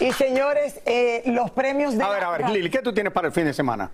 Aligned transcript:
Y, 0.00 0.12
señores, 0.12 0.80
eh, 0.86 1.22
los 1.26 1.50
premios 1.50 1.96
de... 1.96 2.02
A 2.04 2.08
ver, 2.08 2.24
a 2.24 2.30
ver, 2.30 2.50
Lili, 2.50 2.70
¿qué 2.70 2.80
tú 2.80 2.92
tienes 2.92 3.12
para 3.12 3.28
el 3.28 3.32
fin 3.32 3.44
de 3.44 3.52
semana? 3.52 3.90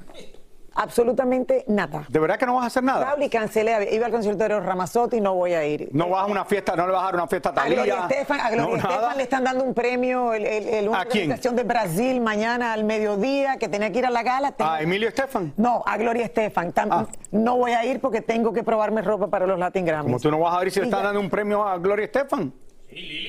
Absolutamente 0.79 1.65
nada. 1.69 2.05
¿De 2.07 2.19
verdad 2.19 2.39
que 2.39 2.45
no 2.45 2.55
vas 2.57 2.65
a 2.65 2.67
hacer 2.67 2.85
nada? 2.85 3.03
Raúl 3.07 3.23
y 3.23 3.31
cancelé, 3.31 3.89
iba 3.95 4.05
al 4.05 4.13
concierto 4.13 4.41
de 4.41 4.45
Eros 4.45 4.67
Ramazzotti 4.67 5.17
y 5.17 5.21
no 5.23 5.35
voy 5.35 5.55
a 5.55 5.65
ir. 5.65 5.89
No 5.93 6.11
vas 6.11 6.25
a 6.25 6.27
una 6.27 6.45
fiesta, 6.45 6.77
no 6.77 6.87
le 6.87 6.93
vas 6.93 7.01
a 7.01 7.05
dar 7.07 7.15
una 7.15 7.27
fiesta 7.27 7.49
a 7.49 7.53
A 7.53 7.55
Talía. 7.55 7.77
Gloria 7.77 8.01
Estefan, 8.11 8.41
a 8.41 8.51
Gloria 8.51 8.67
no, 8.67 8.77
Estefan 8.91 9.17
le 9.17 9.23
están 9.23 9.45
dando 9.45 9.65
un 9.65 9.73
premio, 9.73 10.35
el, 10.35 10.45
el, 10.45 10.69
el- 10.69 10.89
una 10.91 11.01
¿A 11.01 11.05
quién? 11.07 11.31
de 11.35 11.63
Brasil 11.65 12.21
mañana 12.21 12.75
al 12.75 12.85
mediodía, 12.85 13.57
que 13.57 13.69
tenía 13.71 13.91
que 13.91 14.01
ir 14.01 14.07
a 14.07 14.11
la 14.11 14.23
gala. 14.23 14.53
Tengo- 14.53 14.71
¿A 14.71 14.83
Emilio 14.83 15.09
Estefan? 15.09 15.55
No, 15.57 15.83
a 15.87 15.97
Gloria 15.97 16.27
Estefan. 16.27 16.75
Tam- 16.75 16.89
Ah. 16.91 17.07
No 17.33 17.57
voy 17.57 17.73
a 17.73 17.83
ir 17.87 17.99
porque 18.01 18.21
tengo 18.21 18.53
que 18.53 18.63
probarme 18.63 19.01
ropa 19.01 19.29
para 19.29 19.47
los 19.47 19.59
Latin 19.59 19.85
Grammys. 19.87 20.05
Como 20.05 20.21
tú 20.21 20.31
no 20.31 20.39
vas 20.41 20.55
a 20.57 20.59
ver 20.59 20.71
si 20.71 20.81
le 20.81 20.87
están 20.87 21.01
ya- 21.01 21.07
dando 21.07 21.21
un 21.21 21.31
premio 21.31 21.67
a 21.67 21.79
Gloria 21.79 22.05
Estefan. 22.05 22.53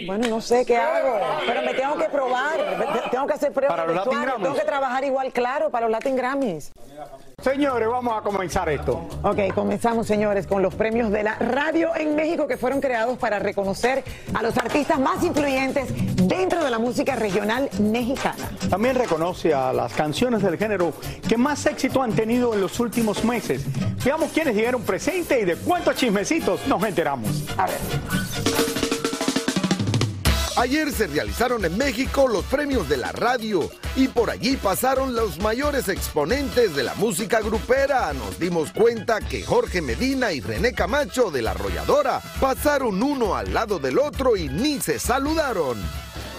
Bueno, 0.05 0.27
no 0.29 0.41
sé 0.41 0.65
qué 0.65 0.77
hago, 0.77 1.19
pero 1.45 1.61
me 1.61 1.73
tengo 1.73 1.97
que 1.97 2.05
probar, 2.05 2.57
tengo 3.11 3.27
que 3.27 3.33
hacer 3.33 3.51
pruebas 3.51 3.75
Para 3.75 3.87
los 3.87 3.95
Latin 3.95 4.09
vestuario, 4.11 4.33
Grammys. 4.35 4.43
tengo 4.47 4.55
que 4.59 4.65
trabajar 4.65 5.03
igual, 5.03 5.33
claro, 5.33 5.69
para 5.69 5.87
los 5.87 5.91
Latin 5.91 6.15
Grammys. 6.15 6.71
Señores, 7.43 7.87
vamos 7.87 8.17
a 8.17 8.21
comenzar 8.21 8.69
esto. 8.69 9.07
Ok, 9.23 9.53
comenzamos, 9.53 10.07
señores, 10.07 10.47
con 10.47 10.61
los 10.61 10.73
premios 10.73 11.11
de 11.11 11.23
la 11.23 11.35
radio 11.35 11.95
en 11.95 12.15
México 12.15 12.47
que 12.47 12.57
fueron 12.57 12.79
creados 12.81 13.17
para 13.17 13.39
reconocer 13.39 14.03
a 14.33 14.41
los 14.41 14.57
artistas 14.57 14.99
más 14.99 15.23
influyentes 15.23 15.87
dentro 16.27 16.63
de 16.63 16.71
la 16.71 16.79
música 16.79 17.15
regional 17.15 17.69
mexicana. 17.79 18.49
También 18.69 18.95
reconoce 18.95 19.53
a 19.53 19.71
las 19.73 19.93
canciones 19.93 20.41
del 20.41 20.57
género 20.57 20.93
que 21.27 21.37
más 21.37 21.65
éxito 21.65 22.01
han 22.01 22.13
tenido 22.13 22.53
en 22.53 22.61
los 22.61 22.79
últimos 22.79 23.23
meses. 23.23 23.63
Veamos 24.03 24.31
quiénes 24.31 24.55
llegaron 24.55 24.81
presentes 24.83 25.41
y 25.41 25.45
de 25.45 25.55
cuántos 25.57 25.95
chismecitos 25.95 26.65
nos 26.67 26.81
enteramos. 26.83 27.43
A 27.57 27.67
ver. 27.67 28.66
Ayer 30.57 30.91
se 30.91 31.05
realizaron 31.05 31.63
en 31.65 31.77
México 31.77 32.27
los 32.27 32.43
premios 32.45 32.89
de 32.89 32.97
la 32.97 33.11
radio 33.11 33.69
y 33.95 34.07
por 34.07 34.31
allí 34.31 34.57
pasaron 34.57 35.13
los 35.13 35.39
mayores 35.39 35.87
exponentes 35.87 36.75
de 36.75 36.81
la 36.81 36.95
música 36.95 37.41
grupera. 37.41 38.11
Nos 38.13 38.39
dimos 38.39 38.71
cuenta 38.71 39.19
que 39.19 39.43
Jorge 39.43 39.81
Medina 39.83 40.31
y 40.31 40.41
René 40.41 40.73
Camacho 40.73 41.29
de 41.29 41.43
La 41.43 41.51
Arrolladora 41.51 42.19
pasaron 42.41 43.03
uno 43.03 43.35
al 43.35 43.53
lado 43.53 43.77
del 43.77 43.99
otro 43.99 44.35
y 44.35 44.49
ni 44.49 44.81
se 44.81 44.97
saludaron. 44.97 45.77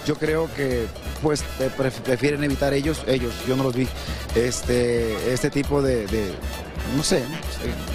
Yo 0.05 0.17
creo 0.17 0.53
que 0.57 0.87
pues 1.23 1.43
eh, 1.61 1.71
pref- 1.79 2.01
prefieren 2.03 2.43
evitar 2.43 2.73
ellos, 2.75 3.03
ellos, 3.07 3.33
yo 3.47 3.55
no 3.57 3.63
los 3.65 3.75
vi, 3.77 3.87
este, 4.35 5.33
este 5.33 5.51
tipo 5.51 5.81
de, 5.83 6.07
no 6.97 7.03
sé, 7.05 7.23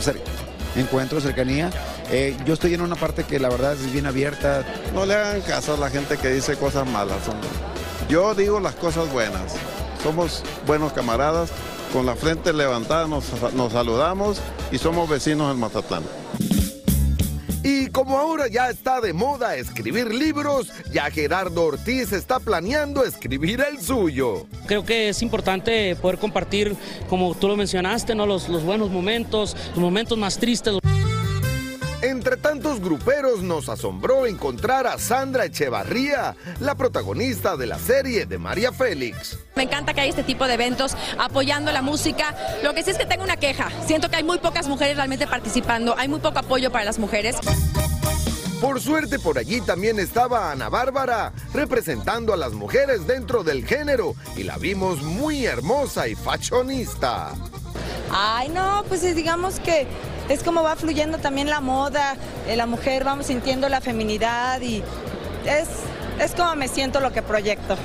cer- 0.01 0.22
encuentro, 0.75 1.22
cercanía. 1.22 1.69
Eh, 2.11 2.35
yo 2.45 2.53
estoy 2.53 2.73
en 2.73 2.81
una 2.81 2.95
parte 2.95 3.23
que 3.23 3.39
la 3.39 3.50
verdad 3.50 3.73
es 3.73 3.91
bien 3.91 4.06
abierta. 4.06 4.63
No 4.94 5.06
le 5.06 5.16
hagan 5.16 5.41
caso 5.41 5.73
a 5.73 5.78
la 5.78 5.89
gente 5.89 6.17
que 6.17 6.29
dice 6.29 6.56
cosas 6.56 6.88
malas. 6.88 7.17
Yo 8.09 8.35
digo 8.35 8.59
las 8.59 8.75
cosas 8.75 9.11
buenas. 9.11 9.53
Somos 10.03 10.44
buenos 10.67 10.91
camaradas, 10.94 11.50
con 11.94 12.06
la 12.06 12.16
frente 12.16 12.51
levantada 12.51 13.07
nos, 13.07 13.25
nos 13.53 13.72
saludamos 13.72 14.41
y 14.72 14.78
somos 14.78 15.07
vecinos 15.09 15.53
en 15.53 15.59
Mazatlán. 15.59 16.03
Y 17.63 17.88
como 17.88 18.18
ahora 18.18 18.50
ya 18.50 18.69
está 18.69 19.00
de 19.00 19.13
moda 19.13 19.56
escribir 19.56 20.13
libros, 20.13 20.68
ya 20.91 21.09
Gerardo 21.09 21.63
Ortiz 21.63 22.12
está 22.12 22.41
planeando 22.41 23.06
escribir 23.06 23.62
el 23.62 23.81
suyo. 23.81 24.46
Creo 24.68 24.84
que 24.84 25.07
es 25.07 25.22
importante 25.22 25.96
poder 25.96 26.19
compartir, 26.19 26.75
como 27.09 27.34
tú 27.35 27.47
lo 27.47 27.56
mencionaste, 27.56 28.16
¿no? 28.16 28.25
los, 28.25 28.50
los 28.50 28.63
buenos 28.66 28.90
momentos, 28.90 29.56
los 29.69 29.79
momentos 29.79 30.18
más 30.18 30.38
tristes. 30.38 30.82
Tantos 32.43 32.81
gruperos 32.81 33.41
nos 33.41 33.69
asombró 33.69 34.25
encontrar 34.27 34.85
a 34.85 34.99
Sandra 34.99 35.45
Echevarría, 35.45 36.35
la 36.59 36.75
protagonista 36.75 37.55
de 37.55 37.67
la 37.67 37.79
serie 37.79 38.25
de 38.25 38.37
María 38.37 38.73
Félix. 38.73 39.39
Me 39.55 39.63
encanta 39.63 39.93
que 39.93 40.01
haya 40.01 40.09
este 40.09 40.23
tipo 40.23 40.45
de 40.45 40.55
eventos 40.55 40.95
apoyando 41.17 41.71
la 41.71 41.81
música. 41.81 42.35
Lo 42.61 42.73
que 42.73 42.83
sí 42.83 42.91
es 42.91 42.97
que 42.97 43.05
tengo 43.05 43.23
una 43.23 43.37
queja. 43.37 43.69
Siento 43.87 44.09
que 44.09 44.17
hay 44.17 44.23
muy 44.23 44.39
pocas 44.39 44.67
mujeres 44.67 44.97
realmente 44.97 45.25
participando. 45.25 45.95
Hay 45.97 46.09
muy 46.09 46.19
poco 46.19 46.37
apoyo 46.39 46.69
para 46.69 46.83
las 46.83 46.99
mujeres. 46.99 47.37
Por 48.59 48.81
suerte 48.81 49.19
por 49.19 49.37
allí 49.37 49.61
también 49.61 49.97
estaba 49.97 50.51
Ana 50.51 50.67
Bárbara, 50.67 51.31
representando 51.53 52.33
a 52.33 52.37
las 52.37 52.51
mujeres 52.51 53.07
dentro 53.07 53.43
del 53.45 53.65
género, 53.65 54.15
y 54.35 54.43
la 54.43 54.57
vimos 54.57 55.01
muy 55.01 55.45
hermosa 55.45 56.07
y 56.09 56.15
fashionista. 56.15 57.31
Ay, 58.11 58.49
no, 58.49 58.83
pues 58.87 59.01
es- 59.03 59.15
digamos 59.15 59.59
que 59.59 59.87
es 60.29 60.44
como 60.44 60.63
va 60.63 60.75
fluyendo 60.75 61.17
también 61.17 61.50
la 61.50 61.61
moda, 61.61 62.16
eh, 62.47 62.56
la 62.56 62.66
mujer, 62.66 63.03
vamos 63.03 63.28
sintiendo 63.28 63.69
la 63.69 63.81
feminidad 63.81 64.61
y 64.61 64.84
es, 65.45 65.67
es 66.19 66.35
como 66.35 66.56
me 66.56 66.67
siento 66.67 67.00
lo 67.00 67.11
que 67.11 67.22
proyecto. 67.22 67.78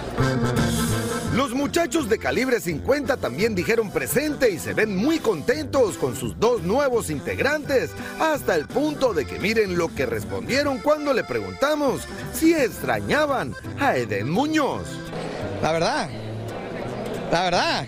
Los 1.35 1.53
muchachos 1.53 2.09
de 2.09 2.19
calibre 2.19 2.59
50 2.59 3.17
también 3.19 3.55
dijeron 3.55 3.93
presente 3.93 4.51
y 4.51 4.59
se 4.59 4.75
ven 4.75 4.97
muy 4.97 5.21
contentos 5.21 5.97
con 5.97 6.17
sus 6.17 6.39
dos 6.41 6.63
nuevos 6.63 7.11
integrantes, 7.11 7.91
hasta 8.19 8.57
el 8.57 8.67
punto 8.67 9.15
de 9.15 9.25
que 9.25 9.39
miren 9.39 9.79
lo 9.79 9.95
que 9.95 10.05
respondieron 10.05 10.79
cuando 10.79 11.13
le 11.13 11.23
preguntamos 11.23 12.03
si 12.33 12.55
extrañaban 12.55 13.55
a 13.79 13.97
Eden 13.97 14.31
Muñoz. 14.31 14.89
La 15.63 15.71
verdad, 15.71 16.11
la 17.31 17.43
verdad, 17.43 17.87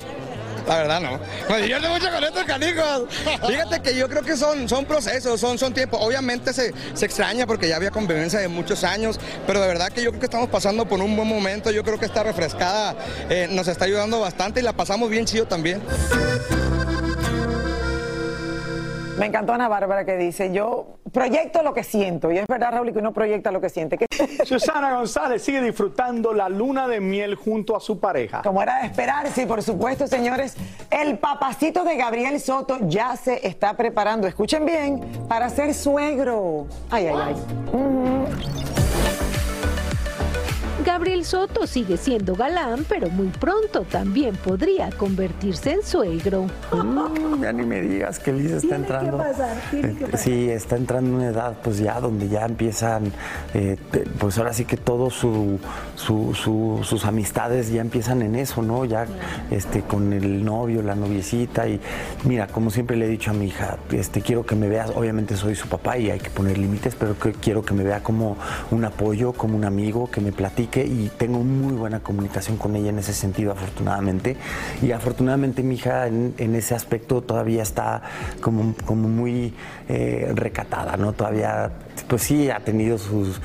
la 0.66 0.76
verdad 0.76 1.00
no. 1.00 1.18
Me 1.48 1.62
divierte 1.62 1.88
mucho 1.88 2.10
con 2.10 2.24
estos 2.24 2.44
canijos. 2.44 3.02
Fíjate 3.46 3.80
que 3.80 3.96
yo 3.96 4.08
creo 4.08 4.22
que 4.22 4.36
son, 4.36 4.68
son 4.68 4.84
procesos, 4.84 5.40
son, 5.40 5.58
son 5.58 5.72
tiempos. 5.72 6.00
Obviamente 6.02 6.52
se, 6.52 6.72
se 6.94 7.06
extraña 7.06 7.46
porque 7.46 7.68
ya 7.68 7.76
había 7.76 7.90
convivencia 7.90 8.38
de 8.40 8.48
muchos 8.48 8.84
años, 8.84 9.18
pero 9.46 9.60
de 9.60 9.68
verdad 9.68 9.90
que 9.90 10.02
yo 10.02 10.10
creo 10.10 10.20
que 10.20 10.26
estamos 10.26 10.48
pasando 10.48 10.86
por 10.86 11.00
un 11.00 11.16
buen 11.16 11.28
momento. 11.28 11.70
Yo 11.70 11.82
creo 11.82 11.98
que 11.98 12.06
esta 12.06 12.22
refrescada 12.22 12.94
eh, 13.28 13.48
nos 13.50 13.68
está 13.68 13.84
ayudando 13.84 14.20
bastante 14.20 14.60
y 14.60 14.62
la 14.62 14.72
pasamos 14.72 15.10
bien 15.10 15.24
chido 15.24 15.46
también. 15.46 15.80
Me 19.20 19.26
encantó 19.26 19.52
Ana 19.52 19.68
Bárbara 19.68 20.06
que 20.06 20.16
dice, 20.16 20.50
yo 20.50 20.96
proyecto 21.12 21.62
lo 21.62 21.74
que 21.74 21.84
siento. 21.84 22.32
Y 22.32 22.38
es 22.38 22.46
verdad, 22.46 22.72
Raúl, 22.72 22.90
que 22.90 23.00
uno 23.00 23.12
proyecta 23.12 23.50
lo 23.52 23.60
que 23.60 23.68
siente. 23.68 23.98
Que- 23.98 24.06
Susana 24.46 24.94
González 24.94 25.42
sigue 25.42 25.60
disfrutando 25.60 26.32
la 26.32 26.48
luna 26.48 26.88
de 26.88 27.00
miel 27.00 27.34
junto 27.34 27.76
a 27.76 27.80
su 27.80 28.00
pareja. 28.00 28.40
Como 28.40 28.62
era 28.62 28.80
de 28.80 28.86
esperarse, 28.86 29.42
y 29.42 29.46
por 29.46 29.62
supuesto, 29.62 30.06
señores, 30.06 30.56
el 30.90 31.18
papacito 31.18 31.84
de 31.84 31.96
Gabriel 31.96 32.40
Soto 32.40 32.78
ya 32.80 33.14
se 33.14 33.46
está 33.46 33.74
preparando, 33.76 34.26
escuchen 34.26 34.64
bien, 34.64 35.00
para 35.28 35.50
ser 35.50 35.74
suegro. 35.74 36.66
Ay, 36.90 37.08
ay, 37.08 37.16
ay. 37.22 38.40
Gabriel 41.00 41.24
Soto 41.24 41.66
sigue 41.66 41.96
siendo 41.96 42.34
galán, 42.34 42.84
pero 42.86 43.08
muy 43.08 43.28
pronto 43.28 43.86
también 43.90 44.36
podría 44.36 44.90
convertirse 44.90 45.72
en 45.72 45.82
suegro. 45.82 46.44
Mm, 46.72 47.42
ya 47.42 47.54
ni 47.54 47.64
me 47.64 47.80
digas 47.80 48.18
que 48.18 48.34
Liz 48.34 48.50
está 48.50 48.76
entrando. 48.76 49.24
Eh, 49.72 49.96
sí, 50.18 50.50
está 50.50 50.76
entrando 50.76 51.08
en 51.08 51.16
una 51.16 51.28
edad 51.28 51.56
pues 51.64 51.78
ya 51.78 51.98
donde 52.00 52.28
ya 52.28 52.44
empiezan, 52.44 53.12
eh, 53.54 53.78
pues 54.18 54.36
ahora 54.36 54.52
sí 54.52 54.66
que 54.66 54.76
todos 54.76 55.14
su, 55.14 55.58
sus 55.96 57.04
amistades 57.06 57.72
ya 57.72 57.80
empiezan 57.80 58.20
en 58.20 58.34
eso, 58.34 58.60
¿no? 58.60 58.84
Ya 58.84 59.06
este, 59.50 59.80
con 59.80 60.12
el 60.12 60.44
novio, 60.44 60.82
la 60.82 60.96
noviecita 60.96 61.66
y 61.66 61.80
mira, 62.24 62.46
como 62.46 62.70
siempre 62.70 62.98
le 62.98 63.06
he 63.06 63.08
dicho 63.08 63.30
a 63.30 63.34
mi 63.34 63.46
hija, 63.46 63.78
este, 63.90 64.20
quiero 64.20 64.44
que 64.44 64.54
me 64.54 64.68
veas, 64.68 64.90
obviamente 64.94 65.34
soy 65.34 65.56
su 65.56 65.66
papá 65.66 65.96
y 65.96 66.10
hay 66.10 66.18
que 66.18 66.28
poner 66.28 66.58
límites, 66.58 66.94
pero 66.94 67.18
que 67.18 67.32
quiero 67.32 67.62
que 67.62 67.72
me 67.72 67.84
vea 67.84 68.02
como 68.02 68.36
un 68.70 68.84
apoyo, 68.84 69.32
como 69.32 69.56
un 69.56 69.64
amigo, 69.64 70.10
que 70.10 70.20
me 70.20 70.30
platique 70.30 70.89
y 70.90 71.08
tengo 71.16 71.38
muy 71.38 71.74
buena 71.74 72.00
comunicación 72.00 72.56
con 72.56 72.74
ella 72.74 72.90
en 72.90 72.98
ese 72.98 73.12
sentido, 73.12 73.52
afortunadamente. 73.52 74.36
Y 74.82 74.90
afortunadamente 74.90 75.62
mi 75.62 75.76
hija 75.76 76.08
en, 76.08 76.54
ese 76.54 76.74
aspecto 76.74 77.22
todavía 77.22 77.62
está 77.62 78.02
como, 78.40 78.74
como 78.84 79.08
muy 79.08 79.54
eh, 79.88 80.32
recatada, 80.34 80.96
¿no? 80.96 81.12
Todavía, 81.12 81.70
pues 82.08 82.22
sí, 82.22 82.50
ha 82.50 82.60
tenido 82.60 82.98
sus 82.98 83.40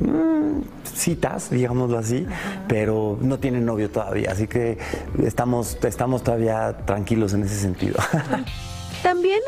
mm, 0.00 0.60
citas, 0.94 1.50
digámoslo 1.50 1.98
así, 1.98 2.26
pero 2.68 3.18
no 3.20 3.38
tiene 3.38 3.60
novio 3.60 3.90
todavía, 3.90 4.32
así 4.32 4.46
que 4.46 4.76
estamos, 5.24 5.78
estamos 5.82 6.22
todavía 6.22 6.76
tranquilos 6.84 7.32
en 7.32 7.44
ese 7.44 7.56
sentido. 7.56 7.98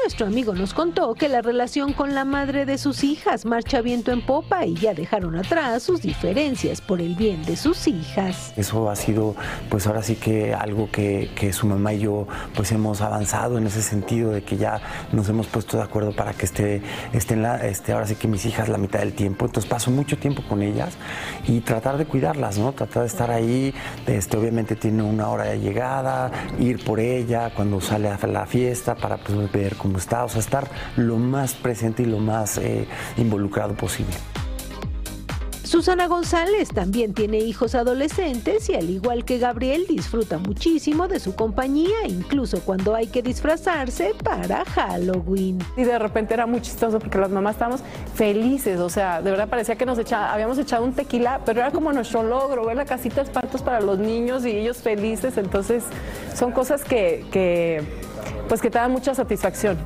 Nuestro 0.03 0.27
amigo 0.27 0.55
nos 0.55 0.73
contó 0.73 1.15
que 1.15 1.29
la 1.29 1.43
relación 1.43 1.93
con 1.93 2.15
la 2.15 2.25
madre 2.25 2.65
de 2.65 2.79
sus 2.79 3.05
hijas 3.05 3.45
marcha 3.45 3.81
viento 3.81 4.13
en 4.13 4.25
popa 4.25 4.65
y 4.65 4.75
ya 4.75 4.95
dejaron 4.95 5.37
atrás 5.37 5.83
sus 5.83 6.03
diferencias 6.03 6.81
por 6.81 7.01
el 7.01 7.15
bien 7.15 7.45
de 7.45 7.57
sus 7.57 7.87
hijas. 7.87 8.53
Eso 8.57 8.89
ha 8.89 8.97
sido, 8.97 9.35
pues 9.71 9.87
ahora 9.87 10.03
sí 10.03 10.17
que 10.17 10.55
algo 10.55 10.91
que, 10.91 11.51
su 11.53 11.67
mamá 11.67 11.93
y 11.93 12.01
yo 12.01 12.27
pues 12.55 12.73
hemos 12.73 13.01
avanzado 13.01 13.59
en 13.59 13.67
ese 13.67 13.83
sentido 13.83 14.31
de 14.31 14.43
que 14.43 14.57
ya 14.57 14.81
nos 15.13 15.29
hemos 15.29 15.47
puesto 15.47 15.77
de 15.77 15.83
acuerdo 15.83 16.13
para 16.13 16.33
que 16.33 16.47
esté, 16.47 16.83
estén 17.13 17.43
la, 17.43 17.67
este, 17.67 17.93
ahora 17.93 18.07
sí 18.07 18.15
que 18.15 18.29
mis 18.29 18.45
hijas 18.47 18.69
la 18.69 18.79
mitad 18.79 19.01
del 19.01 19.13
tiempo. 19.13 19.47
Entonces 19.47 19.71
paso 19.71 19.91
mucho 19.91 20.17
tiempo 20.19 20.43
con 20.49 20.63
ellas 20.63 20.95
y 21.47 21.61
tratar 21.61 21.99
de 21.99 22.07
cuidarlas, 22.07 22.59
¿no? 22.59 22.73
Tratar 22.73 23.03
de 23.03 23.09
estar 23.09 23.31
ahí. 23.31 23.75
Este, 24.07 24.37
obviamente 24.37 24.77
tiene 24.77 25.03
una 25.03 25.29
hora 25.29 25.45
de 25.45 25.61
llegada, 25.61 26.31
ir 26.59 26.83
por 26.85 27.01
ella 27.01 27.53
cuando 27.55 27.81
sale 27.81 28.09
a 28.09 28.27
la 28.27 28.47
fiesta 28.47 28.95
para 28.95 29.17
pues 29.19 29.53
ver 29.53 29.74
cómo 29.75 29.99
está, 29.99 30.25
o 30.25 30.29
sea, 30.29 30.41
estar 30.41 30.69
lo 30.97 31.17
más 31.17 31.55
presente 31.55 32.03
y 32.03 32.07
lo 32.07 32.19
más 32.19 32.59
eh, 32.59 32.87
involucrado 33.17 33.75
posible. 33.75 34.15
Susana 35.75 36.07
González 36.07 36.69
también 36.69 37.15
tiene 37.15 37.39
hijos 37.39 37.75
adolescentes 37.75 38.69
y 38.69 38.77
al 38.77 38.91
igual 38.91 39.25
que 39.25 39.39
Gabriel 39.39 39.87
disfruta 39.89 40.39
muchísimo 40.39 41.09
de 41.09 41.19
su 41.19 41.35
compañía, 41.35 42.07
incluso 42.07 42.61
cuando 42.61 42.95
hay 42.95 43.09
que 43.09 43.23
disfrazarse 43.23 44.13
para 44.23 44.65
Halloween. 44.67 45.59
Y 45.77 45.83
de 45.83 45.99
repente 45.99 46.33
era 46.33 46.47
muy 46.47 46.61
chistoso 46.61 47.01
porque 47.01 47.19
las 47.19 47.31
mamás 47.31 47.57
estábamos 47.57 47.81
felices, 48.15 48.79
o 48.79 48.89
sea, 48.89 49.21
de 49.21 49.33
verdad 49.33 49.49
parecía 49.49 49.75
que 49.75 49.85
nos 49.85 49.99
habíamos 50.13 50.59
echado 50.59 50.85
un 50.85 50.93
tequila, 50.93 51.41
pero 51.45 51.61
era 51.61 51.73
como 51.73 51.93
nuestro 51.93 52.23
logro, 52.23 52.67
ver 52.67 52.77
la 52.77 52.85
casita 52.85 53.17
de 53.17 53.23
espantos 53.23 53.61
para 53.61 53.81
los 53.81 53.99
niños 53.99 54.47
y 54.47 54.51
ellos 54.51 54.77
felices, 54.77 55.39
entonces 55.39 55.83
son 56.37 56.53
cosas 56.53 56.85
que, 56.85 57.27
que 57.33 57.83
pues 58.49 58.61
que 58.61 58.71
te 58.71 58.79
dan 58.79 58.93
mucha 58.93 59.15
satisfacción. 59.15 59.79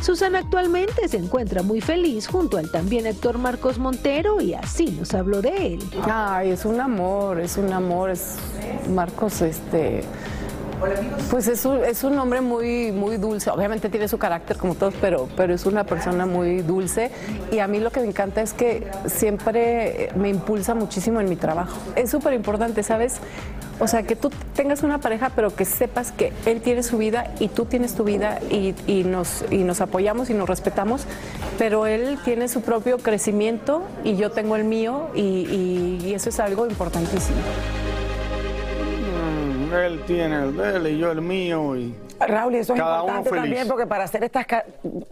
Susana 0.00 0.38
actualmente 0.38 1.08
se 1.08 1.16
encuentra 1.16 1.62
muy 1.62 1.80
feliz 1.80 2.28
junto 2.28 2.56
al 2.56 2.70
también 2.70 3.06
actor 3.06 3.36
Marcos 3.36 3.78
Montero 3.78 4.40
y 4.40 4.54
así 4.54 4.86
nos 4.98 5.12
habló 5.12 5.42
de 5.42 5.74
él. 5.74 5.82
Ay, 6.04 6.50
es 6.50 6.64
un 6.64 6.80
amor, 6.80 7.40
es 7.40 7.56
un 7.56 7.72
amor, 7.72 8.10
es 8.10 8.36
Marcos, 8.88 9.42
este, 9.42 10.02
pues 11.30 11.48
es 11.48 11.64
un, 11.64 11.84
es 11.84 12.04
un 12.04 12.18
hombre 12.18 12.40
muy, 12.40 12.92
muy 12.92 13.16
dulce. 13.16 13.50
Obviamente 13.50 13.88
tiene 13.88 14.08
su 14.08 14.18
carácter 14.18 14.56
como 14.56 14.74
todos, 14.74 14.94
pero, 15.00 15.28
pero 15.36 15.54
es 15.54 15.66
una 15.66 15.84
persona 15.84 16.26
muy 16.26 16.62
dulce. 16.62 17.10
Y 17.52 17.58
a 17.58 17.66
mí 17.66 17.80
lo 17.80 17.90
que 17.90 18.00
me 18.00 18.06
encanta 18.06 18.42
es 18.42 18.52
que 18.52 18.86
siempre 19.06 20.10
me 20.16 20.28
impulsa 20.28 20.74
muchísimo 20.74 21.20
en 21.20 21.28
mi 21.28 21.36
trabajo. 21.36 21.78
Es 21.96 22.10
súper 22.10 22.34
importante, 22.34 22.82
¿sabes? 22.82 23.20
O 23.80 23.86
sea, 23.86 24.02
que 24.02 24.16
tú 24.16 24.30
tengas 24.54 24.82
una 24.82 24.98
pareja, 24.98 25.30
pero 25.34 25.54
que 25.54 25.64
sepas 25.64 26.10
que 26.10 26.32
él 26.46 26.60
tiene 26.60 26.82
su 26.82 26.98
vida 26.98 27.32
y 27.38 27.48
tú 27.48 27.64
tienes 27.64 27.94
tu 27.94 28.02
vida 28.02 28.40
y, 28.50 28.74
nos, 29.04 29.44
y 29.50 29.58
nos 29.58 29.80
apoyamos 29.80 30.30
y 30.30 30.34
nos 30.34 30.48
respetamos, 30.48 31.02
pero 31.58 31.86
él 31.86 32.18
tiene 32.24 32.48
su 32.48 32.62
propio 32.62 32.98
crecimiento 32.98 33.82
y 34.02 34.16
yo 34.16 34.32
tengo 34.32 34.56
el 34.56 34.64
mío 34.64 35.10
y, 35.14 36.00
y 36.02 36.12
eso 36.12 36.28
es 36.28 36.40
algo 36.40 36.66
importantísimo. 36.66 37.38
Él 39.72 40.02
tiene 40.06 40.42
el 40.42 40.56
de 40.56 40.76
él 40.76 40.86
y 40.86 40.98
yo 40.98 41.10
el 41.10 41.20
mío 41.20 41.76
y... 41.76 41.94
Raúl, 42.20 42.54
y 42.54 42.58
eso 42.58 42.74
es 42.74 42.80
importante 42.80 43.30
también 43.30 43.68
porque 43.68 43.86
para 43.86 44.04
hacer 44.04 44.24
estas, 44.24 44.46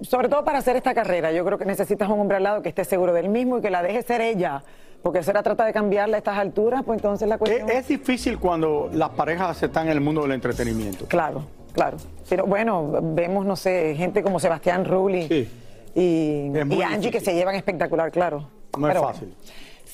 sobre 0.03 0.29
todo 0.29 0.45
para 0.45 0.59
hacer 0.59 0.77
esta 0.77 0.93
carrera, 0.93 1.31
yo 1.31 1.45
creo 1.45 1.57
que 1.57 1.65
necesitas 1.65 2.09
un 2.09 2.21
hombre 2.21 2.39
al 2.39 2.43
lado 2.43 2.63
que 2.63 2.69
esté 2.69 2.85
seguro 2.85 3.13
del 3.13 3.29
mismo 3.29 3.59
y 3.59 3.61
que 3.61 3.71
la 3.71 3.83
deje 3.83 4.03
ser 4.03 4.21
ella 4.21 4.63
porque 5.03 5.23
se 5.23 5.33
trata 5.33 5.65
de 5.65 5.73
cambiarla 5.73 6.17
a 6.17 6.19
estas 6.19 6.37
alturas, 6.37 6.83
pues 6.85 6.99
entonces 6.99 7.29
la 7.29 7.39
cuestión... 7.39 7.71
Es, 7.71 7.87
difícil 7.87 8.41
cuando 8.41 8.91
las 8.93 9.11
parejas 9.11 9.63
están 9.63 9.87
en 9.87 9.93
el 9.93 10.01
mundo 10.01 10.23
del 10.23 10.33
entretenimiento. 10.33 11.07
Claro, 11.07 11.45
claro. 11.73 11.97
Pero 12.29 12.45
bueno, 12.45 12.91
vemos, 13.03 13.47
no 13.47 13.55
sé, 13.55 13.95
gente 13.97 14.25
como 14.25 14.41
Sebastián 14.41 14.85
Rulli 14.85 15.49
y, 15.95 16.53
Angie 16.83 17.13
que 17.13 17.21
se 17.21 17.35
llevan 17.35 17.55
espectacular, 17.55 18.11
claro. 18.11 18.49
No 18.77 18.91
es 18.91 18.99
fácil. 18.99 19.33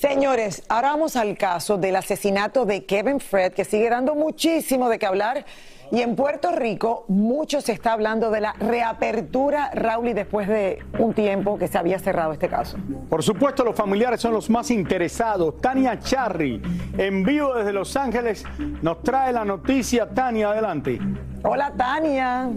Señores, 0.03 0.63
ahora 0.67 0.89
vamos 0.89 1.15
al 1.15 1.37
caso 1.37 1.77
del 1.77 1.95
asesinato 1.95 2.65
de 2.65 2.83
Kevin 2.83 3.21
Fred, 3.21 3.53
que 3.53 3.63
sigue 3.63 3.89
dando 3.89 4.15
muchísimo 4.15 4.89
de 4.89 4.99
qué 4.99 5.05
hablar. 5.05 5.45
Y 5.93 6.01
en 6.01 6.17
Puerto 6.17 6.51
Rico, 6.51 7.05
mucho 7.07 7.61
se 7.61 7.71
está 7.71 7.93
hablando 7.93 8.29
de 8.29 8.41
la 8.41 8.51
reapertura, 8.51 9.71
Raúl, 9.73 10.09
y 10.09 10.13
después 10.13 10.49
de 10.49 10.83
un 10.99 11.13
tiempo 11.13 11.57
que 11.57 11.69
se 11.69 11.77
había 11.77 11.99
cerrado 11.99 12.33
este 12.33 12.49
caso. 12.49 12.77
Por 13.09 13.23
supuesto, 13.23 13.63
los 13.63 13.77
familiares 13.77 14.19
son 14.19 14.33
los 14.33 14.49
más 14.49 14.71
interesados. 14.71 15.61
Tania 15.61 15.97
Charry, 15.97 16.61
en 16.97 17.23
vivo 17.23 17.53
desde 17.53 17.71
Los 17.71 17.95
Ángeles, 17.95 18.43
nos 18.81 19.01
trae 19.03 19.31
la 19.31 19.45
noticia. 19.45 20.09
Tania, 20.09 20.49
adelante. 20.49 20.99
Hola, 21.43 21.71
Tania. 21.77 22.49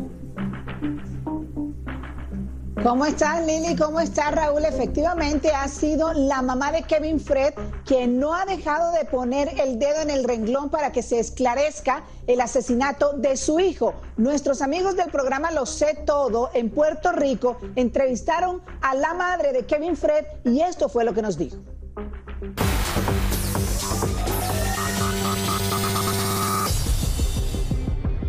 ¿Cómo 2.83 3.07
estás, 3.07 3.45
Lili? 3.47 3.75
¿Cómo 3.75 4.01
está 4.01 4.31
Raúl? 4.31 4.65
Efectivamente, 4.65 5.51
ha 5.51 5.67
sido 5.67 6.13
la 6.13 6.43
mamá 6.43 6.73
de 6.73 6.83
Kevin 6.83 7.19
Fred 7.19 7.55
quien 7.87 8.19
no 8.19 8.35
ha 8.35 8.45
dejado 8.45 8.93
de 8.93 9.07
poner 9.07 9.59
el 9.59 9.79
dedo 9.79 10.03
en 10.03 10.11
el 10.11 10.25
renglón 10.25 10.69
para 10.69 10.93
que 10.93 11.03
se 11.03 11.19
esclarezca 11.19 12.05
el 12.27 12.41
asesinato 12.41 13.15
de 13.15 13.39
su 13.39 13.61
hijo. 13.61 13.95
Nuestros 14.19 14.61
amigos 14.61 14.95
del 14.95 15.11
programa 15.11 15.51
Lo 15.53 15.65
sé 15.65 15.95
todo 16.05 16.51
en 16.53 16.71
Puerto 16.71 17.13
Rico 17.13 17.57
entrevistaron 17.77 18.61
a 18.83 18.95
la 18.95 19.15
madre 19.15 19.53
de 19.53 19.65
Kevin 19.65 19.97
Fred 19.97 20.27
y 20.45 20.61
esto 20.61 20.91
fue 20.91 21.05
lo 21.05 21.15
que 21.15 21.23
nos 21.23 21.39
dijo. 21.39 21.57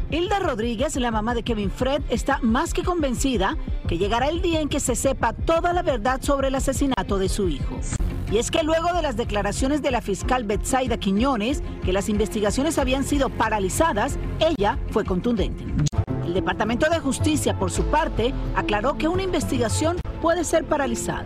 Hilda 0.09 0.39
Rodríguez, 0.39 0.95
la 0.95 1.11
mamá 1.11 1.35
de 1.35 1.43
Kevin 1.43 1.69
Fred, 1.69 2.01
está 2.09 2.39
más 2.41 2.73
que 2.73 2.83
convencida 2.83 3.57
que 3.89 3.97
llegará 3.97 4.29
el 4.29 4.41
día 4.41 4.61
en 4.61 4.69
que 4.69 4.79
se 4.79 4.95
sepa 4.95 5.33
toda 5.33 5.73
la 5.73 5.81
verdad 5.81 6.21
sobre 6.21 6.47
el 6.47 6.55
asesinato 6.55 7.17
de 7.17 7.27
su 7.27 7.49
hijo. 7.49 7.77
Y 8.31 8.37
es 8.37 8.49
que 8.49 8.63
luego 8.63 8.93
de 8.93 9.01
las 9.01 9.17
declaraciones 9.17 9.81
de 9.81 9.91
la 9.91 10.01
fiscal 10.01 10.45
Betsaida 10.45 10.97
Quiñones, 10.97 11.61
que 11.83 11.91
las 11.91 12.07
investigaciones 12.07 12.77
habían 12.77 13.03
sido 13.03 13.29
paralizadas, 13.29 14.17
ella 14.39 14.77
fue 14.91 15.03
contundente. 15.03 15.65
El 16.25 16.33
Departamento 16.33 16.89
de 16.89 16.99
Justicia, 16.99 17.57
por 17.57 17.71
su 17.71 17.83
parte, 17.85 18.33
aclaró 18.55 18.97
que 18.97 19.09
una 19.09 19.23
investigación 19.23 19.97
puede 20.21 20.45
ser 20.45 20.65
paralizada. 20.65 21.25